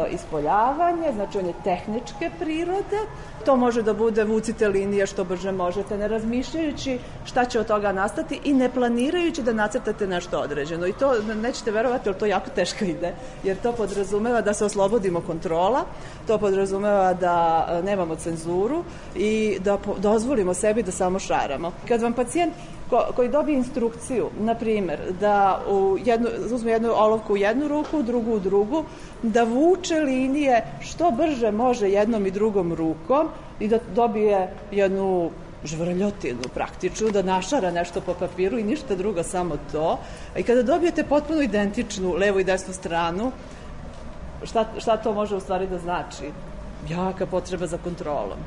ispoljavanje, 0.10 1.12
znači 1.16 1.38
on 1.38 1.46
je 1.46 1.54
tehničke 1.64 2.32
prirode 2.40 3.00
to 3.46 3.56
može 3.56 3.82
da 3.82 3.94
bude 3.94 4.24
vucite 4.24 4.68
linije 4.68 5.08
što 5.08 5.24
brže 5.24 5.52
možete, 5.52 5.98
ne 5.98 6.08
razmišljajući 6.08 7.00
šta 7.26 7.46
će 7.46 7.60
od 7.60 7.68
toga 7.68 7.92
nastati 7.92 8.40
i 8.44 8.54
ne 8.54 8.70
planirajući 8.70 9.44
da 9.44 9.54
nacrtate 9.54 10.08
nešto 10.08 10.40
određeno. 10.40 10.88
I 10.88 10.94
to 10.94 11.14
nećete 11.42 11.72
verovati, 11.72 12.10
ali 12.10 12.18
to 12.18 12.26
jako 12.26 12.50
teško 12.50 12.86
ide, 12.86 13.14
jer 13.44 13.58
to 13.58 13.72
podrazumeva 13.72 14.42
da 14.42 14.54
se 14.54 14.66
oslobodimo 14.66 15.22
kontrola, 15.22 15.86
to 16.28 16.38
podrazumeva 16.38 17.14
da 17.14 17.68
e, 17.70 17.84
nemamo 17.84 18.16
cenzuru 18.16 18.84
i 19.16 19.58
da 19.60 19.78
dozvolimo 19.98 20.54
sebi 20.54 20.84
da 20.84 20.92
samo 20.92 21.20
šaramo. 21.20 21.72
Kad 21.88 22.02
vam 22.02 22.14
pacijent 22.14 22.54
ko, 22.90 23.06
koji 23.16 23.30
dobije 23.30 23.58
instrukciju, 23.58 24.30
na 24.40 24.56
primer, 24.56 25.00
da 25.20 25.62
u 25.70 25.98
jednu, 26.06 26.28
uzme 26.54 26.72
jednu 26.72 26.92
olovku 26.96 27.34
u 27.34 27.38
jednu 27.38 27.68
ruku, 27.68 28.04
drugu 28.04 28.36
u 28.36 28.40
drugu, 28.40 28.84
da 29.24 29.44
vuče 29.44 30.00
linije 30.00 30.66
što 30.82 31.12
brže 31.12 31.52
može 31.52 31.90
jednom 31.90 32.26
i 32.26 32.32
drugom 32.32 32.74
rukom 32.74 33.30
i 33.60 33.68
da 33.68 33.80
dobije 33.96 34.50
jednu 34.72 35.32
žvrljotinu 35.64 36.42
praktičnu, 36.54 37.10
da 37.10 37.22
našara 37.22 37.72
nešto 37.72 38.02
po 38.02 38.14
papiru 38.14 38.58
i 38.60 38.64
ništa 38.64 38.96
drugo, 38.96 39.24
samo 39.24 39.58
to. 39.72 40.00
I 40.38 40.44
kada 40.44 40.64
dobijete 40.64 41.04
potpuno 41.04 41.42
identičnu 41.42 42.14
levu 42.14 42.40
i 42.40 42.44
desnu 42.44 42.74
stranu, 42.74 43.32
šta, 44.44 44.66
šta 44.78 44.98
to 44.98 45.14
može 45.14 45.36
u 45.36 45.40
stvari 45.40 45.68
da 45.68 45.78
znači? 45.78 46.32
Jaka 46.90 47.26
potreba 47.26 47.68
za 47.68 47.78
kontrolom 47.78 48.38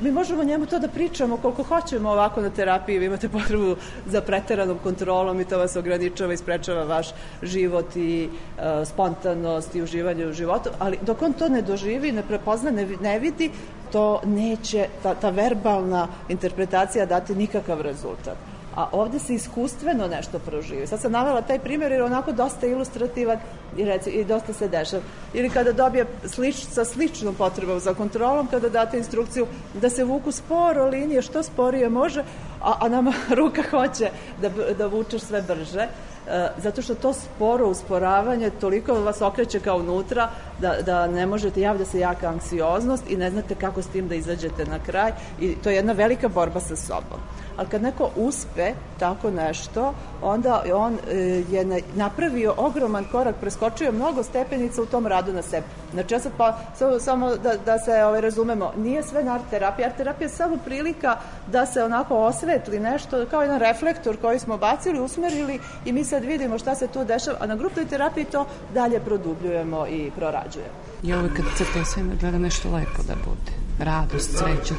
mi 0.00 0.10
možemo 0.10 0.44
njemu 0.44 0.66
to 0.66 0.78
da 0.78 0.88
pričamo 0.88 1.36
koliko 1.36 1.62
hoćemo 1.62 2.10
ovako 2.10 2.40
na 2.40 2.50
terapiji, 2.50 2.98
vi 2.98 3.06
imate 3.06 3.28
potrebu 3.28 3.76
za 4.06 4.20
preteranom 4.20 4.78
kontrolom 4.78 5.40
i 5.40 5.44
to 5.44 5.58
vas 5.58 5.76
ograničava 5.76 6.32
i 6.32 6.36
sprečava 6.36 6.84
vaš 6.84 7.08
život 7.42 7.96
i 7.96 8.28
e, 8.58 8.84
spontanost 8.84 9.74
i 9.74 9.82
uživanje 9.82 10.26
u 10.26 10.32
životu, 10.32 10.70
ali 10.78 10.98
dok 11.02 11.22
on 11.22 11.32
to 11.32 11.48
ne 11.48 11.62
doživi, 11.62 12.12
ne 12.12 12.22
prepozna, 12.22 12.70
ne, 12.70 12.86
ne 13.00 13.18
vidi, 13.18 13.50
to 13.92 14.20
neće, 14.24 14.86
ta, 15.02 15.14
ta 15.14 15.30
verbalna 15.30 16.08
interpretacija 16.28 17.06
dati 17.06 17.34
nikakav 17.34 17.80
rezultat 17.80 18.53
a 18.76 18.88
ovde 18.92 19.18
se 19.18 19.34
iskustveno 19.34 20.08
nešto 20.08 20.38
proživi. 20.38 20.86
Sad 20.86 21.00
sam 21.00 21.12
navela 21.12 21.42
taj 21.42 21.58
primjer 21.58 21.92
jer 21.92 22.00
je 22.00 22.04
onako 22.04 22.32
dosta 22.32 22.66
ilustrativan 22.66 23.38
i, 23.76 23.84
reci, 23.84 24.10
i 24.10 24.24
dosta 24.24 24.52
se 24.52 24.68
dešava. 24.68 25.02
Ili 25.34 25.50
kada 25.50 25.72
dobije 25.72 26.06
slič, 26.24 26.56
sa 26.56 26.84
sličnom 26.84 27.34
potrebom 27.34 27.80
za 27.80 27.94
kontrolom, 27.94 28.46
kada 28.46 28.68
date 28.68 28.98
instrukciju 28.98 29.46
da 29.74 29.90
se 29.90 30.04
vuku 30.04 30.32
sporo 30.32 30.86
linije, 30.86 31.22
što 31.22 31.42
sporije 31.42 31.88
može, 31.88 32.24
a, 32.62 32.74
a 32.80 32.88
nama 32.88 33.12
ruka 33.38 33.62
hoće 33.70 34.10
da, 34.40 34.48
da 34.78 34.86
vučeš 34.86 35.22
sve 35.22 35.42
brže, 35.42 35.80
e, 35.80 36.48
zato 36.58 36.82
što 36.82 36.94
to 36.94 37.12
sporo 37.12 37.68
usporavanje 37.68 38.50
toliko 38.50 38.94
vas 38.94 39.22
okreće 39.22 39.60
kao 39.60 39.76
unutra 39.76 40.30
da, 40.60 40.76
da 40.86 41.06
ne 41.06 41.26
možete, 41.26 41.60
javlja 41.60 41.84
se 41.84 41.98
jaka 41.98 42.28
anksioznost 42.28 43.10
i 43.10 43.16
ne 43.16 43.30
znate 43.30 43.54
kako 43.54 43.82
s 43.82 43.86
tim 43.86 44.08
da 44.08 44.14
izađete 44.14 44.64
na 44.64 44.78
kraj 44.78 45.12
i 45.40 45.54
to 45.54 45.70
je 45.70 45.76
jedna 45.76 45.92
velika 45.92 46.28
borba 46.28 46.60
sa 46.60 46.76
sobom 46.76 47.20
ali 47.56 47.68
kad 47.68 47.82
neko 47.82 48.10
uspe 48.16 48.72
tako 48.98 49.30
nešto, 49.30 49.94
onda 50.22 50.62
on 50.74 50.98
e, 51.10 51.16
je 51.50 51.82
napravio 51.94 52.54
ogroman 52.56 53.04
korak, 53.12 53.34
preskočio 53.40 53.92
mnogo 53.92 54.22
stepenica 54.22 54.82
u 54.82 54.86
tom 54.86 55.06
radu 55.06 55.32
na 55.32 55.42
sebi. 55.42 55.66
Znači 55.92 56.14
ja 56.14 56.20
sad 56.20 56.32
pa, 56.36 56.58
samo 57.00 57.36
da, 57.36 57.56
da 57.56 57.78
se 57.78 58.04
ovaj, 58.04 58.20
razumemo, 58.20 58.72
nije 58.76 59.02
sve 59.02 59.24
na 59.24 59.34
art 59.34 59.44
terapija, 59.50 59.88
art 59.88 59.96
terapija 59.96 60.26
je 60.26 60.28
samo 60.28 60.56
prilika 60.64 61.16
da 61.46 61.66
se 61.66 61.84
onako 61.84 62.16
osvetli 62.16 62.80
nešto, 62.80 63.26
kao 63.30 63.42
jedan 63.42 63.58
reflektor 63.58 64.16
koji 64.20 64.38
smo 64.38 64.58
bacili, 64.58 65.00
usmerili 65.00 65.60
i 65.84 65.92
mi 65.92 66.04
sad 66.04 66.24
vidimo 66.24 66.58
šta 66.58 66.74
se 66.74 66.86
tu 66.86 67.04
dešava, 67.04 67.38
a 67.40 67.46
na 67.46 67.56
grupnoj 67.56 67.86
terapiji 67.86 68.24
to 68.24 68.46
dalje 68.74 69.00
produbljujemo 69.00 69.86
i 69.86 70.10
prorađujemo. 70.16 70.74
Ja 71.02 71.18
uvek 71.18 71.36
kad 71.36 71.44
crtam 71.56 71.84
sve 71.84 72.02
me 72.02 72.16
gleda 72.20 72.38
nešto 72.38 72.68
lepo 72.70 73.02
da 73.08 73.14
bude 73.14 73.63
radost, 73.78 74.30
sreća. 74.38 74.74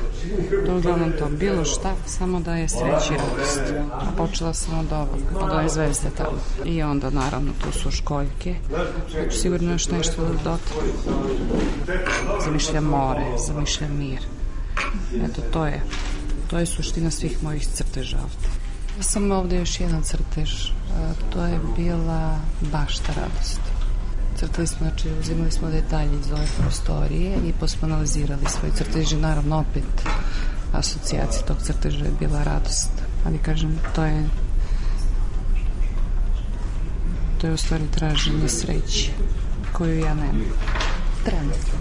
To 0.66 0.72
je 0.72 0.78
uglavnom 0.78 1.12
to. 1.20 1.30
Bilo 1.30 1.66
šta, 1.66 1.94
samo 2.06 2.40
da 2.40 2.56
je 2.56 2.70
sreća 2.70 3.14
i 3.14 3.18
radost. 3.18 3.62
A 3.92 4.12
počela 4.18 4.54
sam 4.54 4.80
od 4.80 4.94
ovog, 4.94 5.20
od 5.36 5.52
ove 5.52 5.70
zvezde 5.70 6.10
tamo. 6.18 6.38
I 6.66 6.84
onda, 6.84 7.10
naravno, 7.10 7.52
tu 7.64 7.80
su 7.80 7.92
školjke. 7.92 8.56
Znači, 8.70 9.38
sigurno 9.38 9.72
još 9.72 9.90
nešto 9.90 10.22
da 10.22 10.28
dotakne. 10.28 10.92
Zamišljam 12.46 12.84
more, 12.84 13.26
zamišljam 13.48 13.98
mir. 13.98 14.20
Eto, 15.24 15.42
to 15.54 15.66
je, 15.66 15.82
to 16.50 16.60
je 16.60 16.66
suština 16.66 17.12
svih 17.12 17.44
mojih 17.44 17.68
crteža 17.68 18.18
ovde. 18.18 18.48
Ja 18.98 19.04
sam 19.04 19.32
ovde 19.32 19.58
još 19.58 19.80
jedan 19.80 20.04
crtež. 20.04 20.52
To 21.34 21.46
je 21.46 21.60
bila 21.78 22.40
bašta 22.72 23.14
radosti 23.22 23.75
Crtali 24.36 24.68
smo, 24.68 24.88
znači, 24.88 25.10
uzimali 25.20 25.52
smo 25.52 25.70
detalje 25.70 26.20
iz 26.20 26.32
ove 26.32 26.46
prostorije 26.60 27.38
i 27.48 27.54
posmonalizirali 27.60 28.46
svoj 28.48 28.72
crtež 28.72 29.14
i 29.14 29.18
naravno 29.18 29.60
opet 29.60 30.08
asocijacija 30.74 31.46
tog 31.46 31.58
crteža 31.62 32.06
je 32.06 32.12
bila 32.20 32.44
radost. 32.44 32.92
Ali 33.26 33.38
kažem, 33.38 33.80
to 33.96 34.04
je 34.04 34.24
to 37.42 37.48
je 37.48 37.54
u 37.54 37.58
stvari 37.58 37.84
traženje 37.92 38.48
sreće 38.48 39.12
koju 39.74 40.00
ja 40.00 40.14
nemam. 40.14 40.46
Trenutno. 41.26 41.80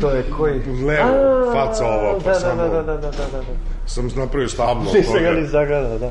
To 0.00 0.10
je 0.10 0.24
koji? 0.36 0.60
Levo, 0.84 1.52
faca 1.52 1.86
ovo, 1.86 2.18
pa 2.18 2.24
da, 2.24 2.32
da, 2.32 2.40
samo... 2.40 2.62
Da, 2.62 2.68
da, 2.68 2.82
da, 2.82 2.96
da, 2.96 3.10
da, 3.10 3.26
da. 3.32 3.42
Sam 3.86 4.08
napravio 4.16 4.48
stablo. 4.48 4.92
Nisam 4.94 5.22
ga 5.22 5.30
ni 5.30 5.46
zagledao, 5.46 5.98
da. 5.98 6.10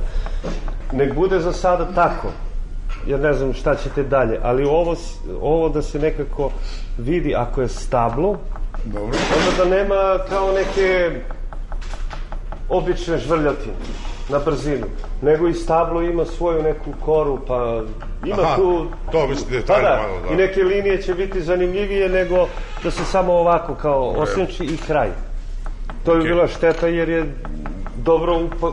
Nek 0.93 1.15
bude 1.15 1.39
za 1.39 1.53
sada 1.53 1.93
tako 1.95 2.27
jer 3.09 3.19
ne 3.19 3.33
znam 3.33 3.53
šta 3.53 3.75
ćete 3.75 4.03
dalje, 4.03 4.39
ali 4.43 4.65
ovo, 4.65 4.95
ovo 5.41 5.69
da 5.69 5.81
se 5.81 5.99
nekako 5.99 6.51
vidi 6.97 7.35
ako 7.35 7.61
je 7.61 7.67
stablo, 7.67 8.37
Dobro. 8.85 9.17
onda 9.37 9.63
da 9.63 9.69
nema 9.77 10.17
kao 10.29 10.51
neke 10.51 11.11
obične 12.69 13.17
žvrljotine 13.17 13.75
na 14.29 14.39
brzinu, 14.39 14.85
nego 15.21 15.47
i 15.47 15.53
stablo 15.53 16.01
ima 16.01 16.25
svoju 16.25 16.63
neku 16.63 16.91
koru, 17.05 17.39
pa 17.47 17.83
ima 18.25 18.41
Aha, 18.41 18.55
tu... 18.55 18.85
to 19.11 19.27
bi 19.27 19.35
se 19.35 19.65
pa 19.67 19.73
da, 19.73 20.01
malo, 20.07 20.21
da. 20.27 20.33
I 20.33 20.37
neke 20.37 20.63
linije 20.63 21.01
će 21.01 21.13
biti 21.13 21.41
zanimljivije 21.41 22.09
nego 22.09 22.47
da 22.83 22.91
se 22.91 23.05
samo 23.05 23.33
ovako 23.33 23.75
kao 23.75 24.09
osjeći 24.09 24.63
i 24.63 24.77
kraj. 24.87 25.09
To 26.05 26.11
Okay. 26.11 26.23
bila 26.23 26.47
šteta 26.47 26.87
jer 26.87 27.09
je 27.09 27.35
dobro 27.97 28.39
upa, 28.43 28.71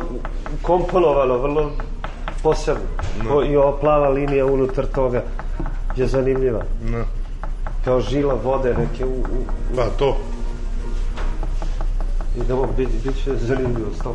komponovano, 0.63 1.39
vrlo 1.39 1.71
posebno. 2.47 2.85
No. 3.25 3.43
I 3.45 3.57
ova 3.57 3.79
plava 3.79 4.09
linija 4.09 4.47
unutar 4.47 4.87
toga 4.87 5.23
je 5.97 6.07
zanimljiva. 6.07 6.63
No. 6.85 7.05
Kao 7.85 8.01
žila 8.01 8.35
vode 8.45 8.75
neke 8.75 9.05
u... 9.05 9.19
u 9.19 9.77
Pa 9.77 9.87
to. 9.99 10.17
I 12.37 12.45
da 12.49 12.55
ovo 12.55 12.69
bit, 12.77 12.89
bit 13.05 13.25
će 13.25 13.37
zanimljivo, 13.37 13.91
100%. 14.05 14.13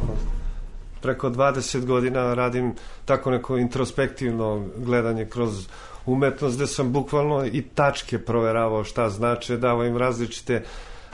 Preko 1.02 1.30
20 1.30 1.86
godina 1.86 2.34
radim 2.34 2.76
tako 3.06 3.32
neko 3.32 3.58
introspektivno 3.58 4.66
gledanje 4.78 5.26
kroz 5.26 5.68
umetnost, 6.06 6.56
gde 6.56 6.68
sam 6.68 6.92
bukvalno 6.92 7.46
i 7.46 7.62
tačke 7.62 8.20
proveravao 8.20 8.84
šta 8.84 9.10
znače, 9.10 9.58
davao 9.58 9.86
im 9.86 9.98
različite 9.98 10.64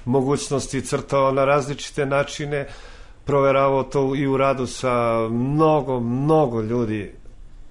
mogućnosti, 0.05 0.81
crtao 0.81 1.31
na 1.31 1.45
različite 1.45 2.05
načine, 2.05 2.67
proveravao 3.27 3.83
to 3.83 4.15
i 4.15 4.27
u 4.27 4.37
radu 4.37 4.67
sa 4.67 5.27
mnogo, 5.29 5.99
mnogo 5.99 6.61
ljudi 6.61 7.11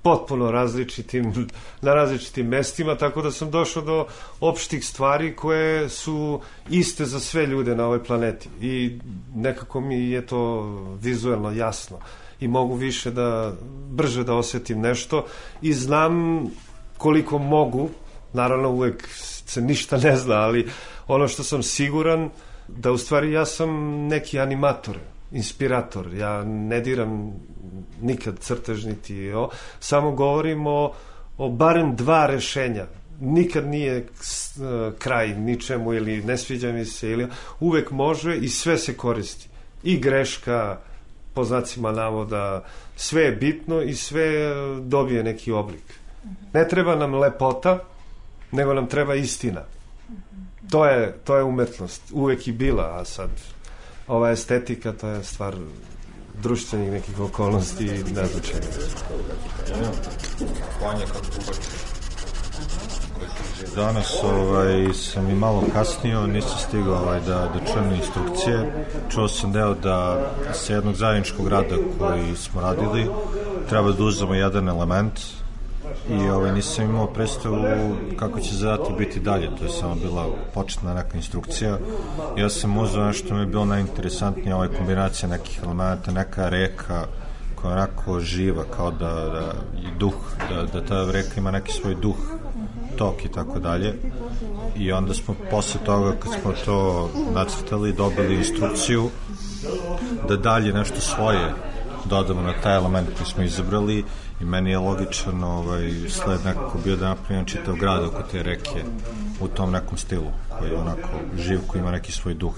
potpuno 0.02 0.50
različitim, 0.50 1.48
na 1.82 1.94
različitim 1.94 2.46
mestima, 2.46 2.94
tako 2.94 3.22
da 3.22 3.30
sam 3.30 3.50
došao 3.50 3.82
do 3.82 4.06
opštih 4.40 4.86
stvari 4.86 5.36
koje 5.36 5.88
su 5.88 6.40
iste 6.70 7.04
za 7.04 7.20
sve 7.20 7.46
ljude 7.46 7.74
na 7.74 7.86
ovoj 7.86 8.04
planeti. 8.04 8.48
I 8.60 8.98
nekako 9.34 9.80
mi 9.80 10.10
je 10.10 10.26
to 10.26 10.62
vizuelno 11.02 11.50
jasno. 11.50 11.98
I 12.40 12.48
mogu 12.48 12.74
više 12.74 13.10
da, 13.10 13.52
brže 13.90 14.24
da 14.24 14.34
osetim 14.34 14.80
nešto. 14.80 15.26
I 15.62 15.72
znam 15.72 16.44
koliko 16.98 17.38
mogu, 17.38 17.88
naravno 18.32 18.70
uvek 18.70 19.08
se 19.46 19.60
ništa 19.60 19.96
ne 19.96 20.16
zna, 20.16 20.34
ali 20.34 20.68
ono 21.08 21.28
što 21.28 21.42
sam 21.42 21.62
siguran 21.62 22.30
da 22.68 22.92
u 22.92 22.98
stvari 22.98 23.32
ja 23.32 23.44
sam 23.46 23.70
neki 24.06 24.40
animator, 24.40 24.98
inspirator. 25.32 26.14
Ja 26.14 26.44
ne 26.44 26.80
diram 26.80 27.32
nikad 28.02 28.38
crtež 28.38 28.84
niti 28.84 29.32
o, 29.32 29.48
samo 29.80 30.12
govorim 30.12 30.66
o, 30.66 30.92
o 31.38 31.48
barem 31.48 31.96
dva 31.96 32.26
rešenja. 32.26 32.86
Nikad 33.20 33.66
nije 33.66 33.96
e, 33.96 34.04
kraj 34.98 35.28
ničemu 35.28 35.94
ili 35.94 36.22
ne 36.22 36.36
sviđa 36.36 36.72
mi 36.72 36.84
se 36.84 37.10
ili 37.10 37.26
uvek 37.60 37.90
može 37.90 38.36
i 38.36 38.48
sve 38.48 38.78
se 38.78 38.96
koristi. 38.96 39.48
I 39.82 39.98
greška 40.00 40.78
po 41.34 41.44
znacima 41.44 41.92
navoda, 41.92 42.64
sve 42.96 43.22
je 43.22 43.32
bitno 43.32 43.82
i 43.82 43.94
sve 43.94 44.22
e, 44.22 44.54
dobije 44.80 45.22
neki 45.22 45.52
oblik. 45.52 46.00
Ne 46.52 46.68
treba 46.68 46.96
nam 46.96 47.14
lepota, 47.14 47.78
nego 48.52 48.74
nam 48.74 48.86
treba 48.86 49.14
istina. 49.14 49.62
To 50.70 50.86
je, 50.86 51.18
to 51.24 51.36
je 51.36 51.42
umetnost. 51.42 52.02
Uvek 52.12 52.48
i 52.48 52.52
bila, 52.52 52.98
a 53.00 53.04
sad 53.04 53.30
ova 54.08 54.30
estetika, 54.30 54.92
to 54.92 55.08
je 55.08 55.24
stvar 55.24 55.54
društvenih 56.42 56.92
nekih 56.92 57.20
okolnosti 57.20 57.84
i 57.84 58.04
ne 58.14 58.26
znam 58.26 58.42
čega. 58.42 58.66
Konje 60.80 61.04
kako. 61.06 61.26
Danas 63.74 64.22
ovaj, 64.22 64.92
sam 64.94 65.30
i 65.30 65.34
malo 65.34 65.64
kasnio, 65.72 66.26
nisam 66.26 66.58
stigao 66.68 67.02
ovaj, 67.02 67.20
da, 67.20 67.26
da 67.26 67.72
čujem 67.72 67.94
instrukcije. 67.94 68.86
Čuo 69.10 69.28
sam 69.28 69.52
deo 69.52 69.74
da 69.74 70.30
sa 70.52 70.74
jednog 70.74 70.94
zajedničkog 70.94 71.48
rada 71.48 71.76
koji 71.98 72.36
smo 72.36 72.60
radili 72.60 73.06
treba 73.68 73.92
da 73.92 74.04
uzemo 74.04 74.34
jedan 74.34 74.68
element 74.68 75.20
i 76.10 76.28
ovaj, 76.28 76.52
nisam 76.52 76.84
imao 76.84 77.06
predstavu 77.06 77.56
kako 78.16 78.40
će 78.40 78.54
zadatak 78.54 78.98
biti 78.98 79.20
dalje, 79.20 79.50
to 79.58 79.64
je 79.64 79.70
samo 79.70 79.94
bila 79.94 80.26
početna 80.54 80.94
neka 80.94 81.16
instrukcija. 81.16 81.78
Ja 82.36 82.50
sam 82.50 82.78
uzao 82.78 83.04
nešto 83.04 83.34
mi 83.34 83.40
je 83.40 83.46
bilo 83.46 83.64
najinteresantnije, 83.64 84.54
ovaj 84.54 84.68
kombinacija 84.68 85.28
nekih 85.28 85.60
elementa, 85.64 86.10
neka 86.10 86.48
reka, 86.48 87.06
koja 87.54 87.70
je 87.70 87.76
onako 87.76 88.20
živa, 88.20 88.64
kao 88.76 88.90
da, 88.90 89.14
da 89.14 89.52
i 89.78 89.98
duh, 89.98 90.14
da, 90.50 90.62
da 90.62 90.86
ta 90.86 91.10
reka 91.10 91.32
ima 91.36 91.50
neki 91.50 91.72
svoj 91.72 91.94
duh, 91.94 92.16
tok 92.96 93.24
i 93.24 93.28
tako 93.28 93.58
dalje. 93.58 93.94
I 94.76 94.92
onda 94.92 95.14
smo 95.14 95.34
posle 95.50 95.80
toga, 95.84 96.12
kad 96.22 96.32
smo 96.32 96.52
to 96.64 97.10
nacrtali, 97.34 97.92
dobili 97.92 98.34
instrukciju 98.34 99.10
da 100.28 100.36
dalje 100.36 100.72
nešto 100.72 101.00
svoje 101.00 101.54
dodamo 102.04 102.42
na 102.42 102.52
taj 102.62 102.76
element 102.76 103.08
koji 103.16 103.26
smo 103.26 103.42
izabrali 103.42 104.04
i 104.40 104.44
meni 104.44 104.70
je 104.70 104.78
logičan 104.78 105.44
ovaj, 105.44 105.92
sled 106.08 106.40
nekako 106.44 106.78
bio 106.84 106.96
da 106.96 107.08
napravim 107.08 107.44
čitav 107.44 107.74
grad 107.74 108.04
oko 108.04 108.22
te 108.22 108.42
reke 108.42 108.84
u 109.40 109.48
tom 109.48 109.72
nekom 109.72 109.98
stilu 109.98 110.30
koji 110.58 110.70
je 110.70 110.76
onako 110.76 111.08
živ, 111.38 111.60
koji 111.66 111.80
ima 111.80 111.90
neki 111.90 112.12
svoj 112.12 112.34
duh. 112.34 112.54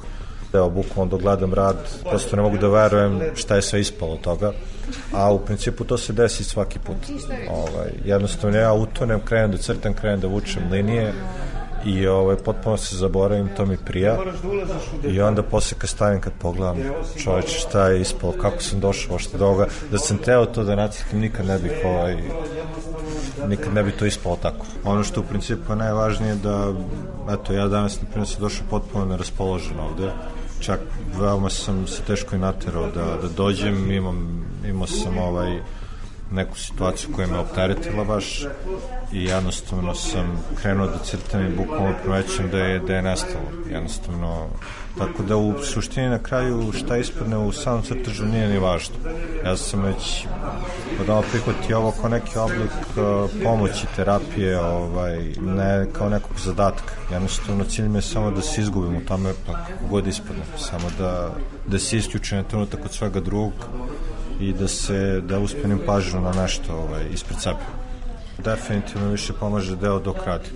Evo, 0.52 0.70
bukvalno 0.70 1.10
dok 1.10 1.20
gledam 1.20 1.54
rad, 1.54 1.76
prosto 2.10 2.36
ne 2.36 2.42
mogu 2.42 2.58
da 2.58 2.68
verujem 2.68 3.20
šta 3.34 3.56
je 3.56 3.62
sve 3.62 3.80
ispalo 3.80 4.16
toga, 4.16 4.52
a 5.12 5.32
u 5.32 5.38
principu 5.38 5.84
to 5.84 5.98
se 5.98 6.12
desi 6.12 6.44
svaki 6.44 6.78
put. 6.78 6.96
Ovaj, 7.50 7.90
jednostavno 8.04 8.58
ja 8.58 8.72
utonem, 8.72 9.20
krenem 9.20 9.50
da 9.50 9.58
crtam, 9.58 9.94
krenem 9.94 10.20
da 10.20 10.26
vučem 10.26 10.62
linije, 10.70 11.12
i 11.84 12.06
ovaj, 12.06 12.36
potpuno 12.36 12.76
se 12.76 12.96
zaboravim, 12.96 13.48
to 13.56 13.66
mi 13.66 13.76
prija. 13.76 14.18
I 15.04 15.20
onda 15.20 15.42
posle 15.42 15.78
kad 15.78 15.90
stavim 15.90 16.20
kad 16.20 16.32
pogledam 16.38 16.76
čoveče 17.22 17.58
šta 17.58 17.88
je 17.88 18.00
ispalo, 18.00 18.32
kako 18.32 18.62
sam 18.62 18.80
došao 18.80 19.18
što 19.18 19.38
do 19.38 19.46
ovoga, 19.46 19.66
da 19.90 19.98
sam 19.98 20.18
teo 20.18 20.46
to 20.46 20.64
da 20.64 20.76
nacrtam 20.76 21.18
nikad 21.18 21.46
ne 21.46 21.58
bih 21.58 21.72
ovaj, 21.84 22.16
nikad 23.48 23.74
ne 23.74 23.82
bi 23.82 23.92
to 23.92 24.06
ispalo 24.06 24.36
tako. 24.42 24.66
Ono 24.84 25.04
što 25.04 25.20
u 25.20 25.24
principu 25.24 25.72
je 25.72 25.76
najvažnije 25.76 26.34
da, 26.34 26.72
eto, 27.32 27.52
ja 27.52 27.68
danas, 27.68 28.00
na 28.00 28.08
primjer, 28.08 28.28
sam 28.28 28.40
došao 28.40 28.66
potpuno 28.70 29.04
neraspoložen 29.04 29.80
ovde, 29.80 30.10
čak 30.60 30.80
veoma 31.20 31.50
sam 31.50 31.86
se 31.86 32.02
teško 32.02 32.36
i 32.36 32.38
naterao 32.38 32.86
da, 32.86 33.04
da 33.22 33.28
dođem, 33.36 33.90
imam, 33.90 34.44
imao 34.68 34.86
sam 34.86 35.18
ovaj, 35.18 35.60
neku 36.30 36.58
situaciju 36.58 37.10
koja 37.14 37.26
me 37.26 37.38
opteretila 37.38 38.04
baš 38.04 38.46
i 39.12 39.24
jednostavno 39.24 39.94
sam 39.94 40.44
krenuo 40.62 40.86
da 40.86 40.98
crtam 40.98 41.46
i 41.46 41.56
bukvalno 41.56 41.94
primećujem 42.02 42.50
da 42.50 42.58
je, 42.58 42.78
da 42.78 42.94
je 42.94 43.02
nestalo. 43.02 43.44
Jednostavno, 43.70 44.46
tako 44.98 45.22
da 45.22 45.36
u 45.36 45.54
suštini 45.62 46.08
na 46.08 46.18
kraju 46.18 46.72
šta 46.72 46.96
ispadne 46.96 47.36
u 47.36 47.52
samom 47.52 47.82
crtežu 47.82 48.24
nije 48.24 48.48
ni 48.48 48.58
važno. 48.58 48.94
Ja 49.44 49.56
sam 49.56 49.82
već 49.82 50.26
odavno 51.00 51.22
prihvatio 51.30 51.78
ovo 51.78 51.90
kao 51.90 52.08
neki 52.10 52.38
oblik 52.38 52.70
uh, 52.96 53.30
pomoći, 53.44 53.86
terapije, 53.96 54.60
ovaj, 54.60 55.18
ne 55.40 55.86
kao 55.92 56.08
nekog 56.08 56.40
zadatka. 56.44 56.92
Jednostavno, 57.12 57.64
cilj 57.64 57.88
mi 57.88 57.98
je 57.98 58.02
samo 58.02 58.30
da 58.30 58.42
se 58.42 58.60
izgubim 58.60 58.96
u 58.96 59.00
tome, 59.00 59.32
pa 59.46 59.52
god 59.90 60.06
ispadne. 60.06 60.42
Samo 60.58 60.90
da, 60.98 61.30
da 61.66 61.78
se 61.78 61.96
isključim 61.96 62.38
na 62.38 62.44
trenutak 62.44 62.84
od 62.84 62.92
svega 62.92 63.20
drugog 63.20 63.52
i 64.40 64.52
da 64.52 64.68
se 64.68 65.20
da 65.20 65.38
uspenim 65.38 65.80
pažnju 65.86 66.20
na 66.20 66.32
nešto 66.32 66.72
ovaj, 66.76 67.04
ispred 67.12 67.40
sebe. 67.40 67.58
Definitivno 68.44 69.10
više 69.10 69.32
pomaže 69.32 69.76
deo 69.76 69.98
dok 69.98 70.16
radi. 70.26 70.48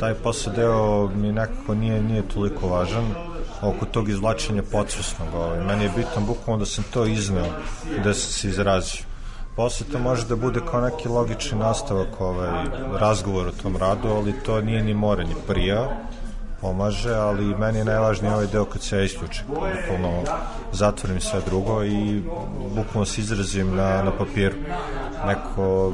Taj 0.00 0.14
posao 0.14 0.52
deo 0.52 1.08
mi 1.08 1.32
nekako 1.32 1.74
nije, 1.74 2.02
nije 2.02 2.22
toliko 2.22 2.68
važan 2.68 3.14
oko 3.62 3.86
tog 3.86 4.08
izvlačenja 4.08 4.62
podsvesnog. 4.72 5.28
Ovaj. 5.34 5.64
Meni 5.64 5.84
je 5.84 5.92
bitno 5.96 6.20
bukvalno 6.26 6.58
da 6.58 6.66
sam 6.66 6.84
to 6.90 7.04
izneo 7.04 7.46
da 8.04 8.14
sam 8.14 8.32
se 8.32 8.48
izrazio. 8.48 9.02
Posle 9.56 9.86
to 9.92 9.98
može 9.98 10.26
da 10.26 10.36
bude 10.36 10.60
kao 10.70 10.80
neki 10.80 11.08
logični 11.08 11.58
nastavak 11.58 12.20
ovaj, 12.20 12.64
razgovor 13.00 13.46
o 13.46 13.62
tom 13.62 13.76
radu, 13.76 14.08
ali 14.08 14.32
to 14.32 14.60
nije 14.60 14.82
ni 14.82 14.94
more, 14.94 15.24
ni 15.24 15.34
prija 15.46 15.88
pomaže, 16.60 17.14
ali 17.14 17.44
meni 17.44 17.78
je 17.78 17.84
najvažniji 17.84 18.32
ovaj 18.32 18.46
deo 18.46 18.64
kad 18.64 18.82
se 18.82 18.96
ja 18.96 19.04
isključim. 19.04 19.44
Bukvalno 19.48 20.22
zatvorim 20.72 21.20
sve 21.20 21.40
drugo 21.46 21.84
i 21.84 22.22
bukvalno 22.74 23.04
se 23.04 23.20
izrazim 23.20 23.76
na, 23.76 24.02
na 24.02 24.12
papiru. 24.18 24.56
Neko 25.26 25.92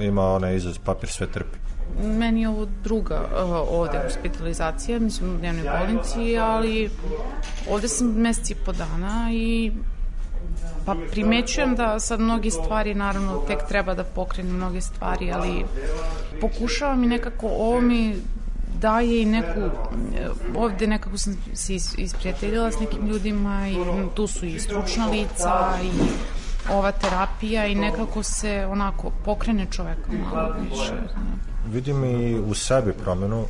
ima 0.00 0.34
onaj 0.34 0.56
izraz, 0.56 0.78
papir 0.78 1.10
sve 1.10 1.26
trpi. 1.26 1.58
Meni 2.02 2.40
je 2.40 2.48
ovo 2.48 2.66
druga 2.84 3.20
uh, 3.20 3.68
ovde 3.70 4.00
hospitalizacija, 4.04 4.98
mislim 4.98 5.34
u 5.34 5.38
dnevnoj 5.38 5.64
bolnici, 5.78 6.38
ali 6.38 6.90
ovde 7.70 7.88
sam 7.88 8.06
meseci 8.16 8.54
po 8.54 8.72
dana 8.72 9.28
i 9.32 9.72
Pa 10.88 10.96
primećujem 11.10 11.74
da 11.74 12.00
sad 12.00 12.20
mnogi 12.20 12.50
stvari, 12.50 12.94
naravno, 12.94 13.42
tek 13.46 13.58
treba 13.68 13.94
da 13.94 14.04
pokrenu 14.04 14.52
mnoge 14.52 14.80
stvari, 14.80 15.32
ali 15.32 15.64
pokušavam 16.40 17.04
i 17.04 17.06
nekako 17.06 17.46
ovo 17.46 17.80
mi 17.80 18.16
daje 18.80 19.22
i 19.22 19.26
neku, 19.26 19.60
ovde 20.56 20.86
nekako 20.86 21.18
sam 21.18 21.36
se 21.54 21.74
isprijateljila 21.74 22.72
s 22.72 22.80
nekim 22.80 23.06
ljudima 23.06 23.68
i 23.68 23.76
tu 24.14 24.26
su 24.26 24.46
i 24.46 24.60
stručna 24.60 25.06
lica 25.06 25.78
i 25.82 25.90
ova 26.72 26.92
terapija 26.92 27.66
i 27.66 27.74
nekako 27.74 28.22
se 28.22 28.66
onako 28.70 29.10
pokrene 29.24 29.66
čoveka 29.70 30.12
malo 30.32 30.54
više. 30.70 30.92
Vidim 31.72 32.04
i 32.04 32.38
u 32.38 32.54
sebi 32.54 32.92
promenu 32.92 33.44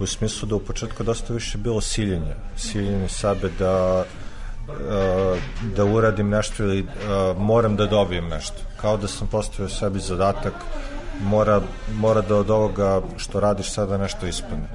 u 0.00 0.06
smislu 0.06 0.48
da 0.48 0.54
u 0.54 0.60
početku 0.60 1.02
dosta 1.02 1.32
više 1.32 1.58
bilo 1.58 1.80
siljenje, 1.80 2.34
siljenje 2.56 3.08
sebe 3.08 3.50
da 3.58 4.04
da 5.76 5.84
uradim 5.84 6.28
nešto 6.28 6.62
ili 6.62 6.86
moram 7.38 7.76
da 7.76 7.86
dobijem 7.86 8.28
nešto. 8.28 8.56
Kao 8.80 8.96
da 8.96 9.08
sam 9.08 9.26
postavio 9.28 9.68
sebi 9.68 10.00
zadatak 10.00 10.52
mora, 11.22 11.60
mora 11.94 12.20
da 12.20 12.36
od 12.36 12.50
ovoga 12.50 13.02
što 13.16 13.40
radiš 13.40 13.72
sada 13.72 13.96
nešto 13.96 14.26
ispadne. 14.26 14.68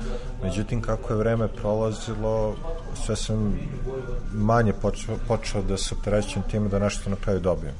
Međutim, 0.43 0.81
kako 0.81 1.13
je 1.13 1.17
vreme 1.17 1.47
prolazilo, 1.47 2.55
sve 3.05 3.15
sam 3.15 3.59
manje 4.33 4.73
počeo, 4.73 5.17
počeo 5.27 5.61
da 5.61 5.77
se 5.77 5.95
opterećujem 5.95 6.43
time 6.51 6.69
da 6.69 6.79
nešto 6.79 7.09
na 7.09 7.15
kraju 7.15 7.39
dobijem. 7.39 7.75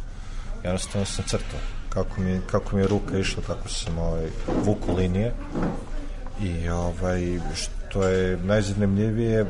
Jednostavno 0.64 1.06
sam 1.06 1.26
crtao 1.28 1.60
kako 1.90 2.22
mi, 2.22 2.42
kako 2.52 2.76
mi 2.76 2.82
je 2.82 2.88
ruka 2.88 3.18
išla, 3.18 3.44
kako 3.48 3.70
sam 3.70 4.00
ovaj, 4.00 4.28
vuku 4.66 4.94
linije 4.94 5.34
i 6.42 6.70
ovaj, 6.70 7.40
što 7.56 8.04
je 8.04 8.38
najzanimljivije 8.38 9.46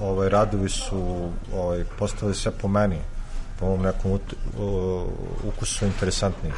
ovaj, 0.00 0.28
radovi 0.28 0.68
su 0.68 1.30
ovaj, 1.56 1.84
postali 1.98 2.34
sve 2.34 2.52
po 2.52 2.68
meni 2.68 2.98
po 3.60 3.66
mom 3.66 3.82
nekom 3.82 4.12
ut, 4.12 4.22
uh, 4.58 5.02
ukusu 5.44 5.86
interesantniji 5.86 6.52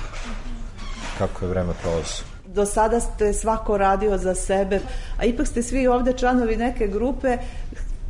kako 1.19 1.45
je 1.45 1.49
vreme 1.49 1.73
prolazi. 1.83 2.23
Do 2.47 2.67
sada 2.67 3.01
ste 3.01 3.33
svako 3.33 3.79
radio 3.79 4.19
za 4.19 4.35
sebe, 4.35 4.81
a 5.19 5.25
ipak 5.25 5.47
ste 5.47 5.63
svi 5.63 5.87
ovde 5.87 6.13
članovi 6.13 6.57
neke 6.57 6.87
grupe, 6.87 7.39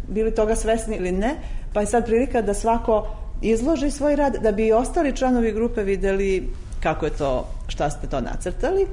bili 0.08 0.34
toga 0.34 0.56
svesni 0.56 0.96
ili 0.96 1.12
ne, 1.12 1.36
pa 1.72 1.80
je 1.80 1.86
sad 1.86 2.04
prilika 2.06 2.42
da 2.42 2.54
svako 2.54 3.06
izloži 3.42 3.90
svoj 3.90 4.16
rad, 4.16 4.36
da 4.42 4.52
bi 4.52 4.66
i 4.66 4.72
ostali 4.72 5.16
članovi 5.16 5.52
grupe 5.52 5.82
videli 5.82 6.52
kako 6.82 7.04
je 7.04 7.12
to, 7.12 7.48
šta 7.68 7.90
ste 7.90 8.06
to 8.06 8.20
nacrtali 8.20 8.86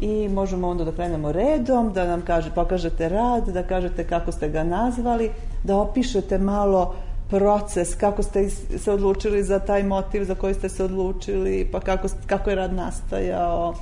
i 0.00 0.28
možemo 0.28 0.68
onda 0.68 0.84
da 0.84 0.92
krenemo 0.92 1.32
redom, 1.32 1.92
da 1.92 2.04
nam 2.06 2.22
kaže, 2.22 2.50
pokažete 2.54 3.08
rad, 3.08 3.48
da 3.48 3.62
kažete 3.62 4.04
kako 4.04 4.32
ste 4.32 4.48
ga 4.48 4.64
nazvali, 4.64 5.30
da 5.64 5.76
opišete 5.76 6.38
malo 6.38 6.94
proces, 7.30 7.94
kako 7.94 8.22
ste 8.22 8.50
se 8.78 8.92
odlučili 8.92 9.44
za 9.44 9.58
taj 9.58 9.82
motiv 9.82 10.24
za 10.24 10.34
koji 10.34 10.54
ste 10.54 10.68
se 10.68 10.84
odlučili, 10.84 11.68
pa 11.72 11.80
kako, 11.80 12.08
kako 12.26 12.50
je 12.50 12.56
rad 12.56 12.74
nastajao, 12.74 13.74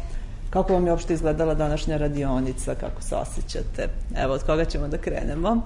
kako 0.50 0.72
vam 0.72 0.86
je 0.86 0.92
uopšte 0.92 1.14
izgledala 1.14 1.54
današnja 1.54 1.96
radionica, 1.96 2.74
kako 2.74 3.02
se 3.02 3.16
osjećate. 3.16 3.88
Evo, 4.16 4.34
od 4.34 4.42
koga 4.42 4.64
ćemo 4.64 4.88
da 4.88 4.98
krenemo? 4.98 5.60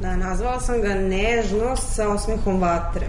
Da, 0.00 0.16
nazvala 0.16 0.60
sam 0.60 0.80
ga 0.80 0.94
Nežnost 0.94 1.94
sa 1.94 2.08
osmehom 2.08 2.60
vatre. 2.60 3.06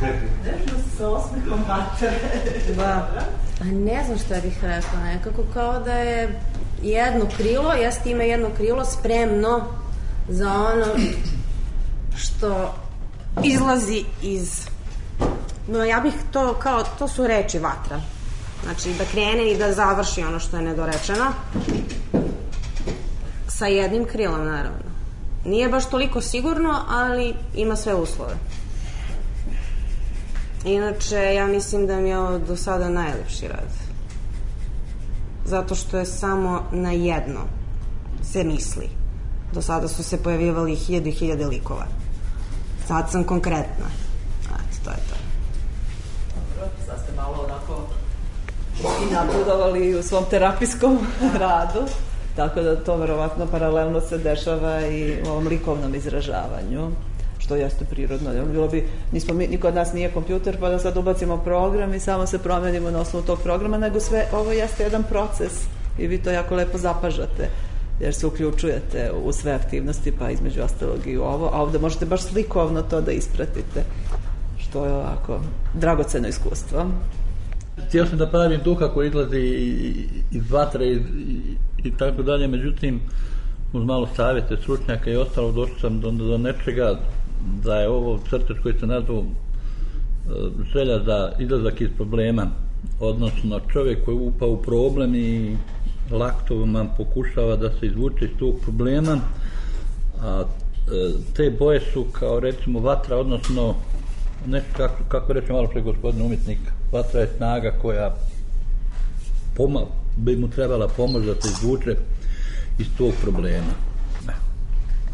Nežnost 0.46 0.98
sa 0.98 1.08
osmehom 1.08 1.60
vatre. 1.68 2.10
da. 2.76 3.08
A 3.60 3.64
ne 3.64 4.04
znam 4.06 4.18
šta 4.18 4.34
bih 4.42 4.64
rekla, 4.64 5.04
nekako 5.04 5.42
kao 5.54 5.80
da 5.80 5.92
je 5.92 6.40
jedno 6.82 7.24
krilo, 7.36 7.72
jeste 7.72 8.10
ima 8.10 8.22
jedno 8.22 8.48
krilo 8.56 8.84
spremno 8.84 9.64
za 10.28 10.52
ono 10.52 10.86
što 12.16 12.74
izlazi 13.44 14.04
iz 14.22 14.66
no 15.68 15.84
ja 15.84 16.00
bih 16.00 16.14
to 16.32 16.54
kao 16.54 16.84
to 16.98 17.08
su 17.08 17.26
reči 17.26 17.58
vatra. 17.58 18.00
Znači 18.64 18.94
da 18.98 19.04
krene 19.04 19.52
i 19.52 19.58
da 19.58 19.72
završi 19.72 20.22
ono 20.22 20.38
što 20.38 20.56
je 20.56 20.62
nedorečeno. 20.62 21.32
Sa 23.48 23.66
jednim 23.66 24.04
krilom 24.04 24.44
naravno. 24.44 24.92
Nije 25.44 25.68
baš 25.68 25.90
toliko 25.90 26.20
sigurno 26.20 26.80
ali 26.88 27.34
ima 27.54 27.76
sve 27.76 27.94
uslove. 27.94 28.34
Inače 30.64 31.34
ja 31.34 31.46
mislim 31.46 31.86
da 31.86 31.96
mi 31.96 32.08
je 32.08 32.18
ovo 32.18 32.38
do 32.38 32.56
sada 32.56 32.88
najlepši 32.88 33.48
rad. 33.48 33.68
Zato 35.44 35.74
što 35.74 35.98
je 35.98 36.06
samo 36.06 36.62
na 36.72 36.92
jedno 36.92 37.40
se 38.22 38.44
misli. 38.44 38.88
Do 39.52 39.62
sada 39.62 39.88
su 39.88 40.02
se 40.02 40.22
pojavljivali 40.22 40.74
hiljade 40.74 41.10
i 41.10 41.12
hiljade 41.12 41.46
likova. 41.46 41.86
Sad 42.86 43.10
sam 43.10 43.24
konkretna. 43.24 43.86
Eto, 44.44 44.76
to 44.84 44.90
je 44.90 44.96
to. 44.96 45.16
Sad 46.86 47.00
ste 47.02 47.12
malo 47.16 47.44
onako 47.44 47.82
i 48.78 49.14
napredovali 49.14 49.98
u 49.98 50.02
svom 50.02 50.24
terapijskom 50.30 50.98
radu, 51.40 51.80
tako 52.36 52.60
da 52.60 52.84
to 52.84 52.96
verovatno 52.96 53.46
paralelno 53.46 54.00
se 54.00 54.18
dešava 54.18 54.86
i 54.86 55.22
u 55.26 55.30
ovom 55.30 55.46
likovnom 55.46 55.94
izražavanju 55.94 56.90
što 57.38 57.56
jeste 57.56 57.84
prirodno. 57.84 58.30
Bilo 58.52 58.68
bi, 58.68 58.88
nismo 59.12 59.34
mi, 59.34 59.46
niko 59.46 59.68
od 59.68 59.74
nas 59.74 59.92
nije 59.92 60.12
kompjuter, 60.12 60.60
pa 60.60 60.68
da 60.68 60.78
sad 60.78 60.96
ubacimo 60.96 61.36
program 61.36 61.94
i 61.94 62.00
samo 62.00 62.26
se 62.26 62.38
promenimo 62.38 62.90
na 62.90 63.00
osnovu 63.00 63.26
tog 63.26 63.38
programa, 63.42 63.78
nego 63.78 64.00
sve, 64.00 64.26
ovo 64.32 64.52
jeste 64.52 64.82
jedan 64.82 65.02
proces 65.02 65.52
i 65.98 66.06
vi 66.06 66.22
to 66.22 66.30
jako 66.30 66.54
lepo 66.54 66.78
zapažate 66.78 67.48
jer 68.02 68.14
se 68.14 68.26
uključujete 68.26 69.10
u 69.24 69.32
sve 69.32 69.52
aktivnosti, 69.52 70.12
pa 70.18 70.30
između 70.30 70.62
ostalog 70.62 71.06
i 71.06 71.16
u 71.18 71.22
ovo, 71.22 71.50
a 71.52 71.62
ovde 71.62 71.78
možete 71.78 72.06
baš 72.06 72.22
slikovno 72.22 72.82
to 72.82 73.00
da 73.00 73.12
ispratite, 73.12 73.84
što 74.58 74.84
je 74.84 74.92
ovako 74.92 75.40
dragoceno 75.74 76.28
iskustvo. 76.28 76.86
Htio 77.88 78.06
sam 78.06 78.18
da 78.18 78.26
pravim 78.26 78.60
duha 78.64 78.88
koji 78.88 79.08
izlazi 79.08 79.40
iz 80.30 80.50
vatre 80.50 80.86
i, 80.86 80.96
i, 80.96 81.56
i 81.84 81.96
tako 81.96 82.22
dalje, 82.22 82.48
međutim, 82.48 83.00
uz 83.72 83.84
malo 83.84 84.08
savjete 84.16 84.56
stručnjaka 84.56 85.10
i 85.10 85.16
ostalo 85.16 85.52
došao 85.52 85.78
sam 85.80 86.00
do, 86.00 86.10
do 86.10 86.38
nečega 86.38 86.98
da 87.64 87.76
je 87.76 87.88
ovo 87.88 88.18
crtež 88.30 88.56
koji 88.62 88.74
se 88.80 88.86
nazvao 88.86 89.24
želja 90.72 91.04
za 91.04 91.32
izlazak 91.38 91.80
iz 91.80 91.88
problema, 91.96 92.46
odnosno 93.00 93.60
čovjek 93.72 94.04
koji 94.04 94.14
je 94.14 94.20
upao 94.20 94.48
u 94.48 94.62
problem 94.62 95.14
i 95.14 95.56
laktovom 96.12 96.88
pokušava 96.96 97.56
da 97.56 97.70
se 97.70 97.86
izvuče 97.86 98.24
iz 98.24 98.30
tog 98.38 98.54
problema, 98.62 99.18
a 100.22 100.44
te 101.36 101.50
boje 101.58 101.80
su 101.80 102.04
kao 102.12 102.40
recimo 102.40 102.80
vatra, 102.80 103.16
odnosno 103.16 103.74
nešto 104.46 104.68
kako, 104.76 105.04
kako 105.08 105.32
reče 105.32 105.52
malo 105.52 105.68
pre 105.68 105.82
gospodin 105.82 106.22
umjetnik, 106.22 106.58
vatra 106.92 107.20
je 107.20 107.30
snaga 107.36 107.72
koja 107.82 108.14
poma, 109.56 109.80
bi 110.16 110.36
mu 110.36 110.48
trebala 110.50 110.88
pomoć 110.88 111.24
da 111.24 111.34
se 111.34 111.48
izvuče 111.48 111.96
iz 112.78 112.86
tog 112.98 113.12
problema. 113.22 113.72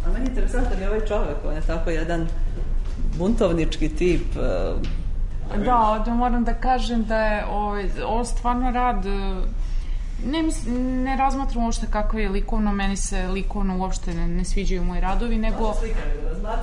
A 0.07 0.13
meni 0.13 0.25
je 0.25 0.29
interesantan 0.29 0.81
je 0.81 0.89
ovaj 0.89 1.07
čovek, 1.07 1.37
on 1.47 1.55
je 1.55 1.61
tako 1.61 1.91
jedan 1.91 2.27
buntovnički 3.19 3.89
tip. 3.89 4.35
Da, 5.65 6.03
da 6.05 6.15
moram 6.15 6.45
da 6.45 6.55
kažem 6.55 7.05
da 7.05 7.17
je 7.17 7.45
ovaj, 7.47 7.89
ovo 8.07 8.25
stvarno 8.25 8.71
rad 8.71 9.05
ne, 10.27 10.43
mislim, 10.43 11.03
ne 11.03 11.17
razmatram 11.17 11.65
uopšte 11.65 11.87
kako 11.91 12.19
je 12.19 12.29
likovno, 12.29 12.73
meni 12.73 12.97
se 12.97 13.29
likovno 13.29 13.79
uopšte 13.79 14.15
ne, 14.15 14.29
ne 14.29 14.45
sviđaju 14.45 14.85
moji 14.85 15.01
radovi, 15.01 15.37
nego 15.37 15.75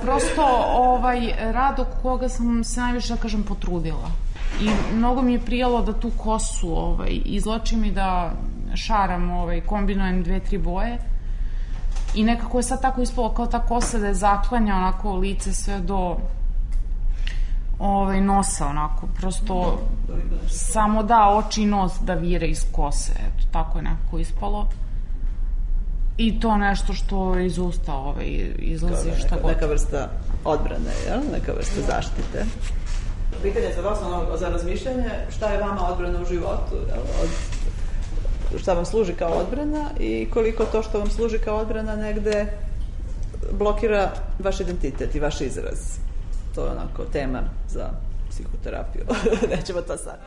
prosto 0.02 0.42
ovaj 0.76 1.32
rad 1.52 1.80
oko 1.80 1.96
koga 2.02 2.28
sam 2.28 2.64
se 2.64 2.80
najviše, 2.80 3.14
da 3.14 3.20
kažem, 3.20 3.42
potrudila. 3.42 4.10
I 4.60 4.70
mnogo 4.94 5.22
mi 5.22 5.32
je 5.32 5.40
prijalo 5.40 5.82
da 5.82 5.92
tu 5.92 6.10
kosu 6.16 6.78
ovaj, 6.78 7.20
izlačim 7.24 7.84
i 7.84 7.90
da 7.90 8.32
šaram, 8.74 9.30
ovaj, 9.30 9.60
kombinujem 9.60 10.22
dve, 10.22 10.40
tri 10.40 10.58
boje. 10.58 10.98
I 12.14 12.24
nekako 12.24 12.58
je 12.58 12.62
sad 12.62 12.82
tako 12.82 13.02
ispalo 13.02 13.34
kao 13.34 13.46
ta 13.46 13.66
kosa 13.66 13.98
da 13.98 14.06
je 14.06 14.14
zaklanja 14.14 14.76
onako 14.76 15.16
lice 15.16 15.52
sve 15.52 15.80
do 15.80 16.16
ovaj, 17.78 18.20
nosa 18.20 18.66
onako, 18.66 19.06
prosto 19.20 19.78
samo 20.48 21.02
da 21.02 21.42
oči 21.46 21.62
i 21.62 21.66
nos 21.66 21.92
da 22.00 22.14
vire 22.14 22.46
iz 22.46 22.64
kose, 22.72 23.12
eto, 23.12 23.46
tako 23.52 23.78
je 23.78 23.82
nekako 23.82 24.18
ispalo. 24.18 24.68
I 26.16 26.40
to 26.40 26.56
nešto 26.56 26.92
što 26.92 27.38
iz 27.38 27.58
usta 27.58 27.94
ovaj, 27.94 28.26
izlazi 28.58 29.08
neka, 29.08 29.18
šta 29.18 29.36
god. 29.42 29.50
Neka 29.50 29.66
vrsta 29.66 30.08
odbrane, 30.44 30.92
jel? 31.06 31.20
Neka 31.32 31.52
vrsta 31.52 31.80
zaštite. 31.80 32.44
Pitanje 33.42 33.66
za 33.74 33.80
vas, 33.80 33.98
ono, 34.02 34.36
za 34.36 34.48
razmišljanje, 34.48 35.10
šta 35.36 35.46
je 35.46 35.60
vama 35.60 35.88
odbrana 35.88 36.20
u 36.22 36.24
životu, 36.24 36.74
jel? 36.88 37.02
Od, 37.22 37.28
šta 38.60 38.72
vam 38.72 38.84
služi 38.84 39.12
kao 39.12 39.32
odbrana 39.32 39.90
i 40.00 40.28
koliko 40.30 40.64
to 40.64 40.82
što 40.82 40.98
vam 40.98 41.10
služi 41.10 41.38
kao 41.38 41.56
odbrana 41.56 41.96
negde 41.96 42.46
blokira 43.52 44.12
vaš 44.38 44.60
identitet 44.60 45.14
i 45.14 45.20
vaš 45.20 45.40
izraz. 45.40 46.05
To 46.56 46.64
je 46.64 46.70
onako 46.70 47.04
tema 47.12 47.42
za 47.68 47.90
psihoterapiju. 48.30 49.04
Nećemo 49.56 49.80
to 49.80 49.96
sad. 49.96 50.18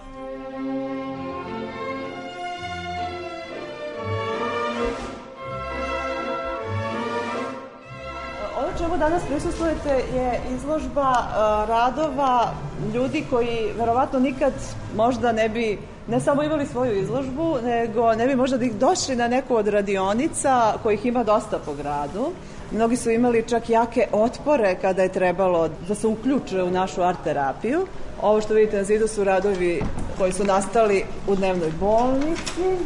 Ono 8.57 8.77
čemu 8.77 8.97
danas 8.97 9.23
prisustujete 9.27 9.89
je 9.89 10.41
izložba 10.55 11.09
uh, 11.09 11.69
radova 11.69 12.53
ljudi 12.93 13.25
koji 13.29 13.73
verovatno 13.77 14.19
nikad 14.19 14.53
možda 14.95 15.31
ne 15.31 15.49
bi 15.49 15.79
ne 16.07 16.19
samo 16.19 16.43
imali 16.43 16.65
svoju 16.65 17.01
izložbu, 17.01 17.57
nego 17.63 18.15
ne 18.15 18.27
bi 18.27 18.35
možda 18.35 18.57
da 18.57 18.65
došli 18.79 19.15
na 19.15 19.27
neku 19.27 19.55
od 19.55 19.67
radionica 19.67 20.73
kojih 20.83 21.05
ima 21.05 21.23
dosta 21.23 21.59
po 21.65 21.73
gradu. 21.73 22.31
Mnogi 22.71 22.95
su 22.95 23.09
imali 23.09 23.43
čak 23.47 23.69
jake 23.69 24.07
otpore 24.11 24.75
kada 24.81 25.03
je 25.03 25.09
trebalo 25.09 25.69
da 25.87 25.95
se 25.95 26.07
uključe 26.07 26.63
u 26.63 26.71
našu 26.71 27.03
art 27.03 27.17
terapiju. 27.23 27.87
Ovo 28.21 28.41
što 28.41 28.53
vidite 28.53 28.77
na 28.77 28.83
zidu 28.83 29.07
su 29.07 29.23
radovi 29.23 29.81
koji 30.17 30.33
su 30.33 30.43
nastali 30.43 31.03
u 31.27 31.35
dnevnoj 31.35 31.71
bolnici. 31.79 32.77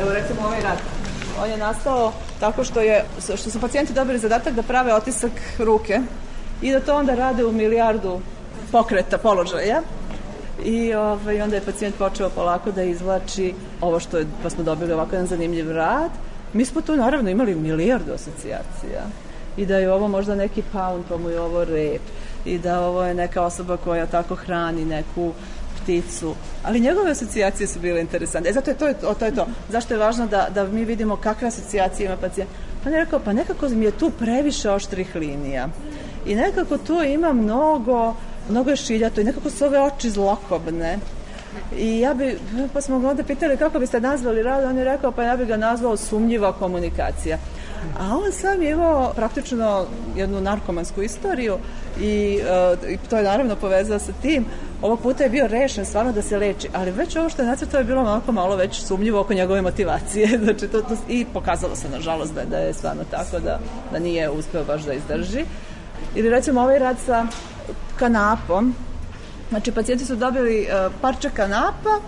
Evo 0.00 0.12
recimo 0.12 0.40
ovaj 0.46 0.60
rad. 0.62 0.78
On 1.42 1.50
je 1.50 1.56
nastao 1.56 2.12
tako 2.40 2.64
što, 2.64 2.80
je, 2.80 3.04
što 3.18 3.50
su 3.50 3.60
pacijenti 3.60 3.92
dobili 3.92 4.18
zadatak 4.18 4.54
da 4.54 4.62
prave 4.62 4.94
otisak 4.94 5.32
ruke 5.58 6.00
i 6.62 6.72
da 6.72 6.80
to 6.80 6.96
onda 6.96 7.14
rade 7.14 7.44
u 7.44 7.52
milijardu 7.52 8.20
pokreta, 8.72 9.18
položaja. 9.18 9.82
I 10.64 10.94
ovaj, 10.94 11.42
onda 11.42 11.56
je 11.56 11.62
pacijent 11.62 11.94
počeo 11.94 12.30
polako 12.30 12.70
da 12.72 12.82
izvlači 12.82 13.54
ovo 13.80 14.00
što 14.00 14.18
je, 14.18 14.26
pa 14.42 14.50
smo 14.50 14.64
dobili 14.64 14.92
ovako 14.92 15.14
jedan 15.14 15.26
zanimljiv 15.26 15.72
rad. 15.72 16.10
Mi 16.54 16.64
smo 16.64 16.80
tu 16.80 16.96
naravno 16.96 17.30
imali 17.30 17.54
milijardu 17.54 18.12
asocijacija 18.12 19.02
i 19.56 19.66
da 19.66 19.76
je 19.76 19.92
ovo 19.92 20.08
možda 20.08 20.34
neki 20.34 20.62
pound, 20.72 21.04
pa 21.08 21.16
mu 21.16 21.30
je 21.30 21.40
ovo 21.40 21.64
rep 21.64 22.02
i 22.44 22.58
da 22.58 22.80
ovo 22.80 23.04
je 23.04 23.14
neka 23.14 23.42
osoba 23.42 23.76
koja 23.76 24.06
tako 24.06 24.34
hrani 24.34 24.84
neku 24.84 25.32
pticu, 25.82 26.34
ali 26.62 26.80
njegove 26.80 27.10
asocijacije 27.10 27.66
su 27.66 27.80
bile 27.80 28.00
interesantne. 28.00 28.50
E, 28.50 28.52
zato 28.52 28.70
je 28.70 28.78
to, 28.78 28.92
to, 29.00 29.14
to 29.14 29.24
je 29.24 29.34
to. 29.34 29.46
Zašto 29.70 29.94
je 29.94 29.98
važno 29.98 30.26
da, 30.26 30.48
da 30.54 30.64
mi 30.64 30.84
vidimo 30.84 31.16
kakve 31.16 31.48
asocijacije 31.48 32.06
ima 32.06 32.16
pacijent? 32.16 32.50
Pa 32.84 32.90
ne 32.90 32.96
rekao, 32.96 33.18
pa 33.18 33.32
nekako 33.32 33.68
mi 33.68 33.84
je 33.84 33.90
tu 33.90 34.10
previše 34.18 34.70
oštrih 34.70 35.14
linija. 35.14 35.68
I 36.26 36.34
nekako 36.34 36.78
tu 36.78 37.02
ima 37.02 37.32
mnogo, 37.32 38.14
mnogo 38.50 38.70
je 38.70 38.76
šiljato 38.76 39.20
i 39.20 39.24
nekako 39.24 39.50
su 39.50 39.64
ove 39.64 39.80
oči 39.80 40.10
zlokobne. 40.10 40.98
I 41.76 42.00
ja 42.00 42.14
bi, 42.14 42.38
pa 42.72 42.80
smo 42.80 42.98
ga 42.98 43.08
onda 43.10 43.22
pitali 43.22 43.56
kako 43.56 43.78
biste 43.78 44.00
nazvali 44.00 44.42
rad, 44.42 44.64
on 44.64 44.78
je 44.78 44.84
rekao 44.84 45.12
pa 45.12 45.22
ja 45.22 45.36
bi 45.36 45.46
ga 45.46 45.56
nazvao 45.56 45.96
sumnjiva 45.96 46.52
komunikacija. 46.52 47.38
A 47.98 48.16
on 48.16 48.32
sam 48.32 48.62
je 48.62 48.70
imao 48.70 49.12
praktično 49.16 49.86
jednu 50.16 50.40
narkomansku 50.40 51.02
istoriju 51.02 51.58
i, 52.00 52.40
uh, 52.82 52.90
i 52.90 52.98
to 53.10 53.16
je 53.16 53.22
naravno 53.22 53.56
povezao 53.56 53.98
sa 53.98 54.12
tim. 54.22 54.44
Ovog 54.82 55.00
puta 55.00 55.24
je 55.24 55.30
bio 55.30 55.46
rešen 55.46 55.84
stvarno 55.84 56.12
da 56.12 56.22
se 56.22 56.38
leči, 56.38 56.68
ali 56.72 56.90
već 56.90 57.16
ovo 57.16 57.28
što 57.28 57.42
je 57.42 57.48
nacrtao 57.48 57.78
je 57.78 57.84
bilo 57.84 58.02
malo 58.02 58.22
malo 58.32 58.56
već 58.56 58.82
sumnjivo 58.82 59.20
oko 59.20 59.34
njegove 59.34 59.62
motivacije. 59.62 60.28
znači, 60.44 60.68
to, 60.68 60.80
to, 60.82 60.96
I 61.08 61.26
pokazalo 61.32 61.76
se, 61.76 61.88
nažalost, 61.88 62.34
da, 62.34 62.44
da 62.44 62.56
je 62.56 62.74
stvarno 62.74 63.02
tako 63.10 63.38
da, 63.38 63.58
da 63.92 63.98
nije 63.98 64.30
uspeo 64.30 64.64
baš 64.64 64.82
da 64.82 64.92
izdrži. 64.92 65.44
Ili 66.14 66.30
recimo 66.30 66.60
ovaj 66.60 66.78
rad 66.78 66.96
sa 67.06 67.26
kanapom, 67.96 68.74
Znači, 69.50 69.72
pacijenti 69.72 70.04
su 70.04 70.16
dobili 70.16 70.60
uh, 70.60 70.92
parče 71.00 71.30
kanapa, 71.30 72.00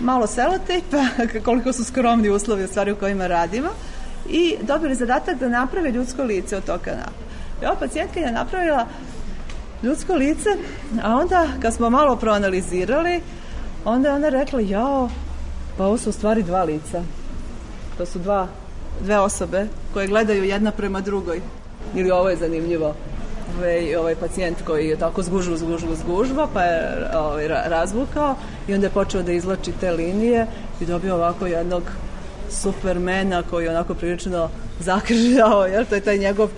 malo 0.00 0.26
selotejpa, 0.26 1.04
koliko 1.44 1.72
su 1.72 1.84
skromni 1.84 2.28
uslovi 2.28 2.64
u 2.64 2.68
stvari 2.68 2.92
u 2.92 2.96
kojima 2.96 3.26
radimo, 3.26 3.68
i 4.28 4.56
dobili 4.62 4.94
zadatak 4.94 5.38
da 5.38 5.48
naprave 5.48 5.90
ljudsko 5.90 6.22
lice 6.22 6.56
od 6.56 6.64
tog 6.64 6.80
kanapa. 6.80 7.10
I 7.62 7.66
ova 7.66 7.76
pacijentka 7.76 8.20
je 8.20 8.32
napravila 8.32 8.86
ljudsko 9.82 10.14
lice, 10.14 10.50
a 11.02 11.16
onda 11.16 11.46
kad 11.62 11.74
smo 11.74 11.90
malo 11.90 12.16
proanalizirali, 12.16 13.20
onda 13.84 14.08
je 14.08 14.14
ona 14.14 14.28
rekla, 14.28 14.60
jao, 14.60 15.10
pa 15.76 15.86
ovo 15.86 15.98
su 15.98 16.10
u 16.10 16.12
stvari 16.12 16.42
dva 16.42 16.64
lica. 16.64 17.02
To 17.98 18.06
su 18.06 18.18
dva, 18.18 18.48
dve 19.00 19.18
osobe 19.18 19.66
koje 19.92 20.06
gledaju 20.06 20.44
jedna 20.44 20.70
prema 20.70 21.00
drugoj. 21.00 21.40
Ili 21.94 22.10
ovo 22.10 22.30
je 22.30 22.36
zanimljivo 22.36 22.94
ovaj, 23.58 23.96
ovaj 23.96 24.14
pacijent 24.14 24.62
koji 24.66 24.88
je 24.88 24.96
tako 24.96 25.22
zgužva, 25.22 25.56
zgužva, 25.56 25.94
zgužva, 25.94 26.48
pa 26.54 26.62
je 26.62 27.10
ovaj, 27.14 27.48
razvukao 27.48 28.34
i 28.68 28.74
onda 28.74 28.86
je 28.86 28.90
počeo 28.90 29.22
da 29.22 29.32
izlači 29.32 29.72
te 29.80 29.90
linije 29.90 30.46
i 30.80 30.86
dobio 30.86 31.14
ovako 31.14 31.46
jednog 31.46 31.82
supermena 32.50 33.42
koji 33.42 33.64
je 33.64 33.70
onako 33.70 33.94
prilično 33.94 34.50
zakržao, 34.80 35.66
jer 35.66 35.84
to 35.84 35.94
je 35.94 36.00
taj 36.00 36.18
njegov 36.18 36.48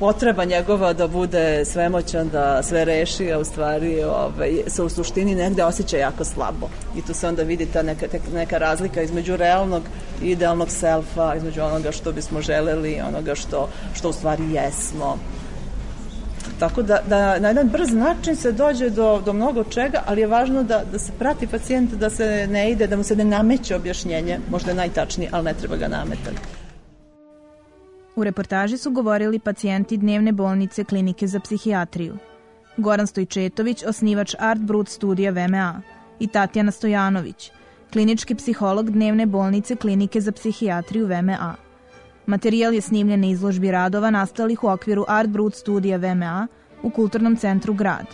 potreba 0.00 0.44
njegova 0.44 0.92
da 0.92 1.08
bude 1.08 1.64
svemoćan, 1.64 2.28
da 2.28 2.62
sve 2.62 2.84
reši, 2.84 3.32
a 3.32 3.38
u 3.38 3.44
stvari 3.44 4.02
ovaj, 4.02 4.62
se 4.66 4.82
u 4.82 4.88
suštini 4.88 5.34
negde 5.34 5.64
osjeća 5.64 5.96
jako 5.96 6.24
slabo. 6.24 6.68
I 6.96 7.02
tu 7.02 7.14
se 7.14 7.28
onda 7.28 7.42
vidi 7.42 7.66
ta 7.66 7.82
neka, 7.82 8.06
neka 8.34 8.58
razlika 8.58 9.02
između 9.02 9.36
realnog 9.36 9.82
i 10.22 10.30
idealnog 10.30 10.70
selfa, 10.70 11.34
između 11.34 11.62
onoga 11.62 11.92
što 11.92 12.12
bismo 12.12 12.40
želeli 12.40 12.92
i 12.92 13.00
onoga 13.00 13.34
što, 13.34 13.68
što 13.94 14.08
u 14.08 14.12
stvari 14.12 14.42
jesmo. 14.52 15.18
Tako 16.62 16.82
da, 16.82 17.00
da 17.08 17.38
na 17.38 17.48
jedan 17.48 17.68
brz 17.68 17.92
način 17.92 18.36
se 18.36 18.52
dođe 18.52 18.90
do, 18.90 19.22
do 19.24 19.32
mnogo 19.32 19.64
čega, 19.64 20.02
ali 20.06 20.20
je 20.20 20.26
važno 20.26 20.62
da, 20.62 20.84
da 20.92 20.98
se 20.98 21.12
prati 21.18 21.46
pacijent, 21.46 21.94
da 21.94 22.10
se 22.10 22.46
ne 22.50 22.70
ide, 22.70 22.86
da 22.86 22.96
mu 22.96 23.02
se 23.02 23.16
ne 23.16 23.24
nameće 23.24 23.76
objašnjenje, 23.76 24.38
možda 24.50 24.70
je 24.70 24.76
najtačnije, 24.76 25.30
ali 25.32 25.44
ne 25.44 25.54
treba 25.54 25.76
ga 25.76 25.88
nametati. 25.88 26.36
U 28.16 28.24
reportaži 28.24 28.78
su 28.78 28.90
govorili 28.90 29.38
pacijenti 29.38 29.96
dnevne 29.96 30.32
bolnice 30.32 30.84
klinike 30.84 31.26
za 31.26 31.40
psihijatriju. 31.40 32.16
Goran 32.76 33.06
Stojčetović, 33.06 33.84
osnivač 33.84 34.34
Art 34.38 34.60
Brut 34.60 34.88
studija 34.88 35.30
VMA 35.30 35.82
i 36.20 36.26
Tatjana 36.26 36.70
Stojanović, 36.70 37.50
klinički 37.92 38.34
psiholog 38.34 38.90
dnevne 38.90 39.26
bolnice 39.26 39.76
klinike 39.76 40.20
za 40.20 40.32
psihijatriju 40.32 41.06
VMA. 41.06 41.56
Materijal 42.26 42.74
je 42.74 42.80
snimljen 42.80 43.20
na 43.20 43.26
izložbi 43.26 43.70
radova 43.70 44.10
nastalih 44.10 44.64
u 44.64 44.68
okviru 44.68 45.04
Art 45.08 45.28
Brut 45.28 45.54
studija 45.54 45.96
VMA 45.96 46.48
u 46.82 46.90
Kulturnom 46.90 47.36
centru 47.36 47.74
Grad, 47.74 48.06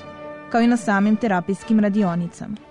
kao 0.50 0.60
i 0.60 0.66
na 0.66 0.76
samim 0.76 1.16
terapijskim 1.16 1.80
radionicama. 1.80 2.67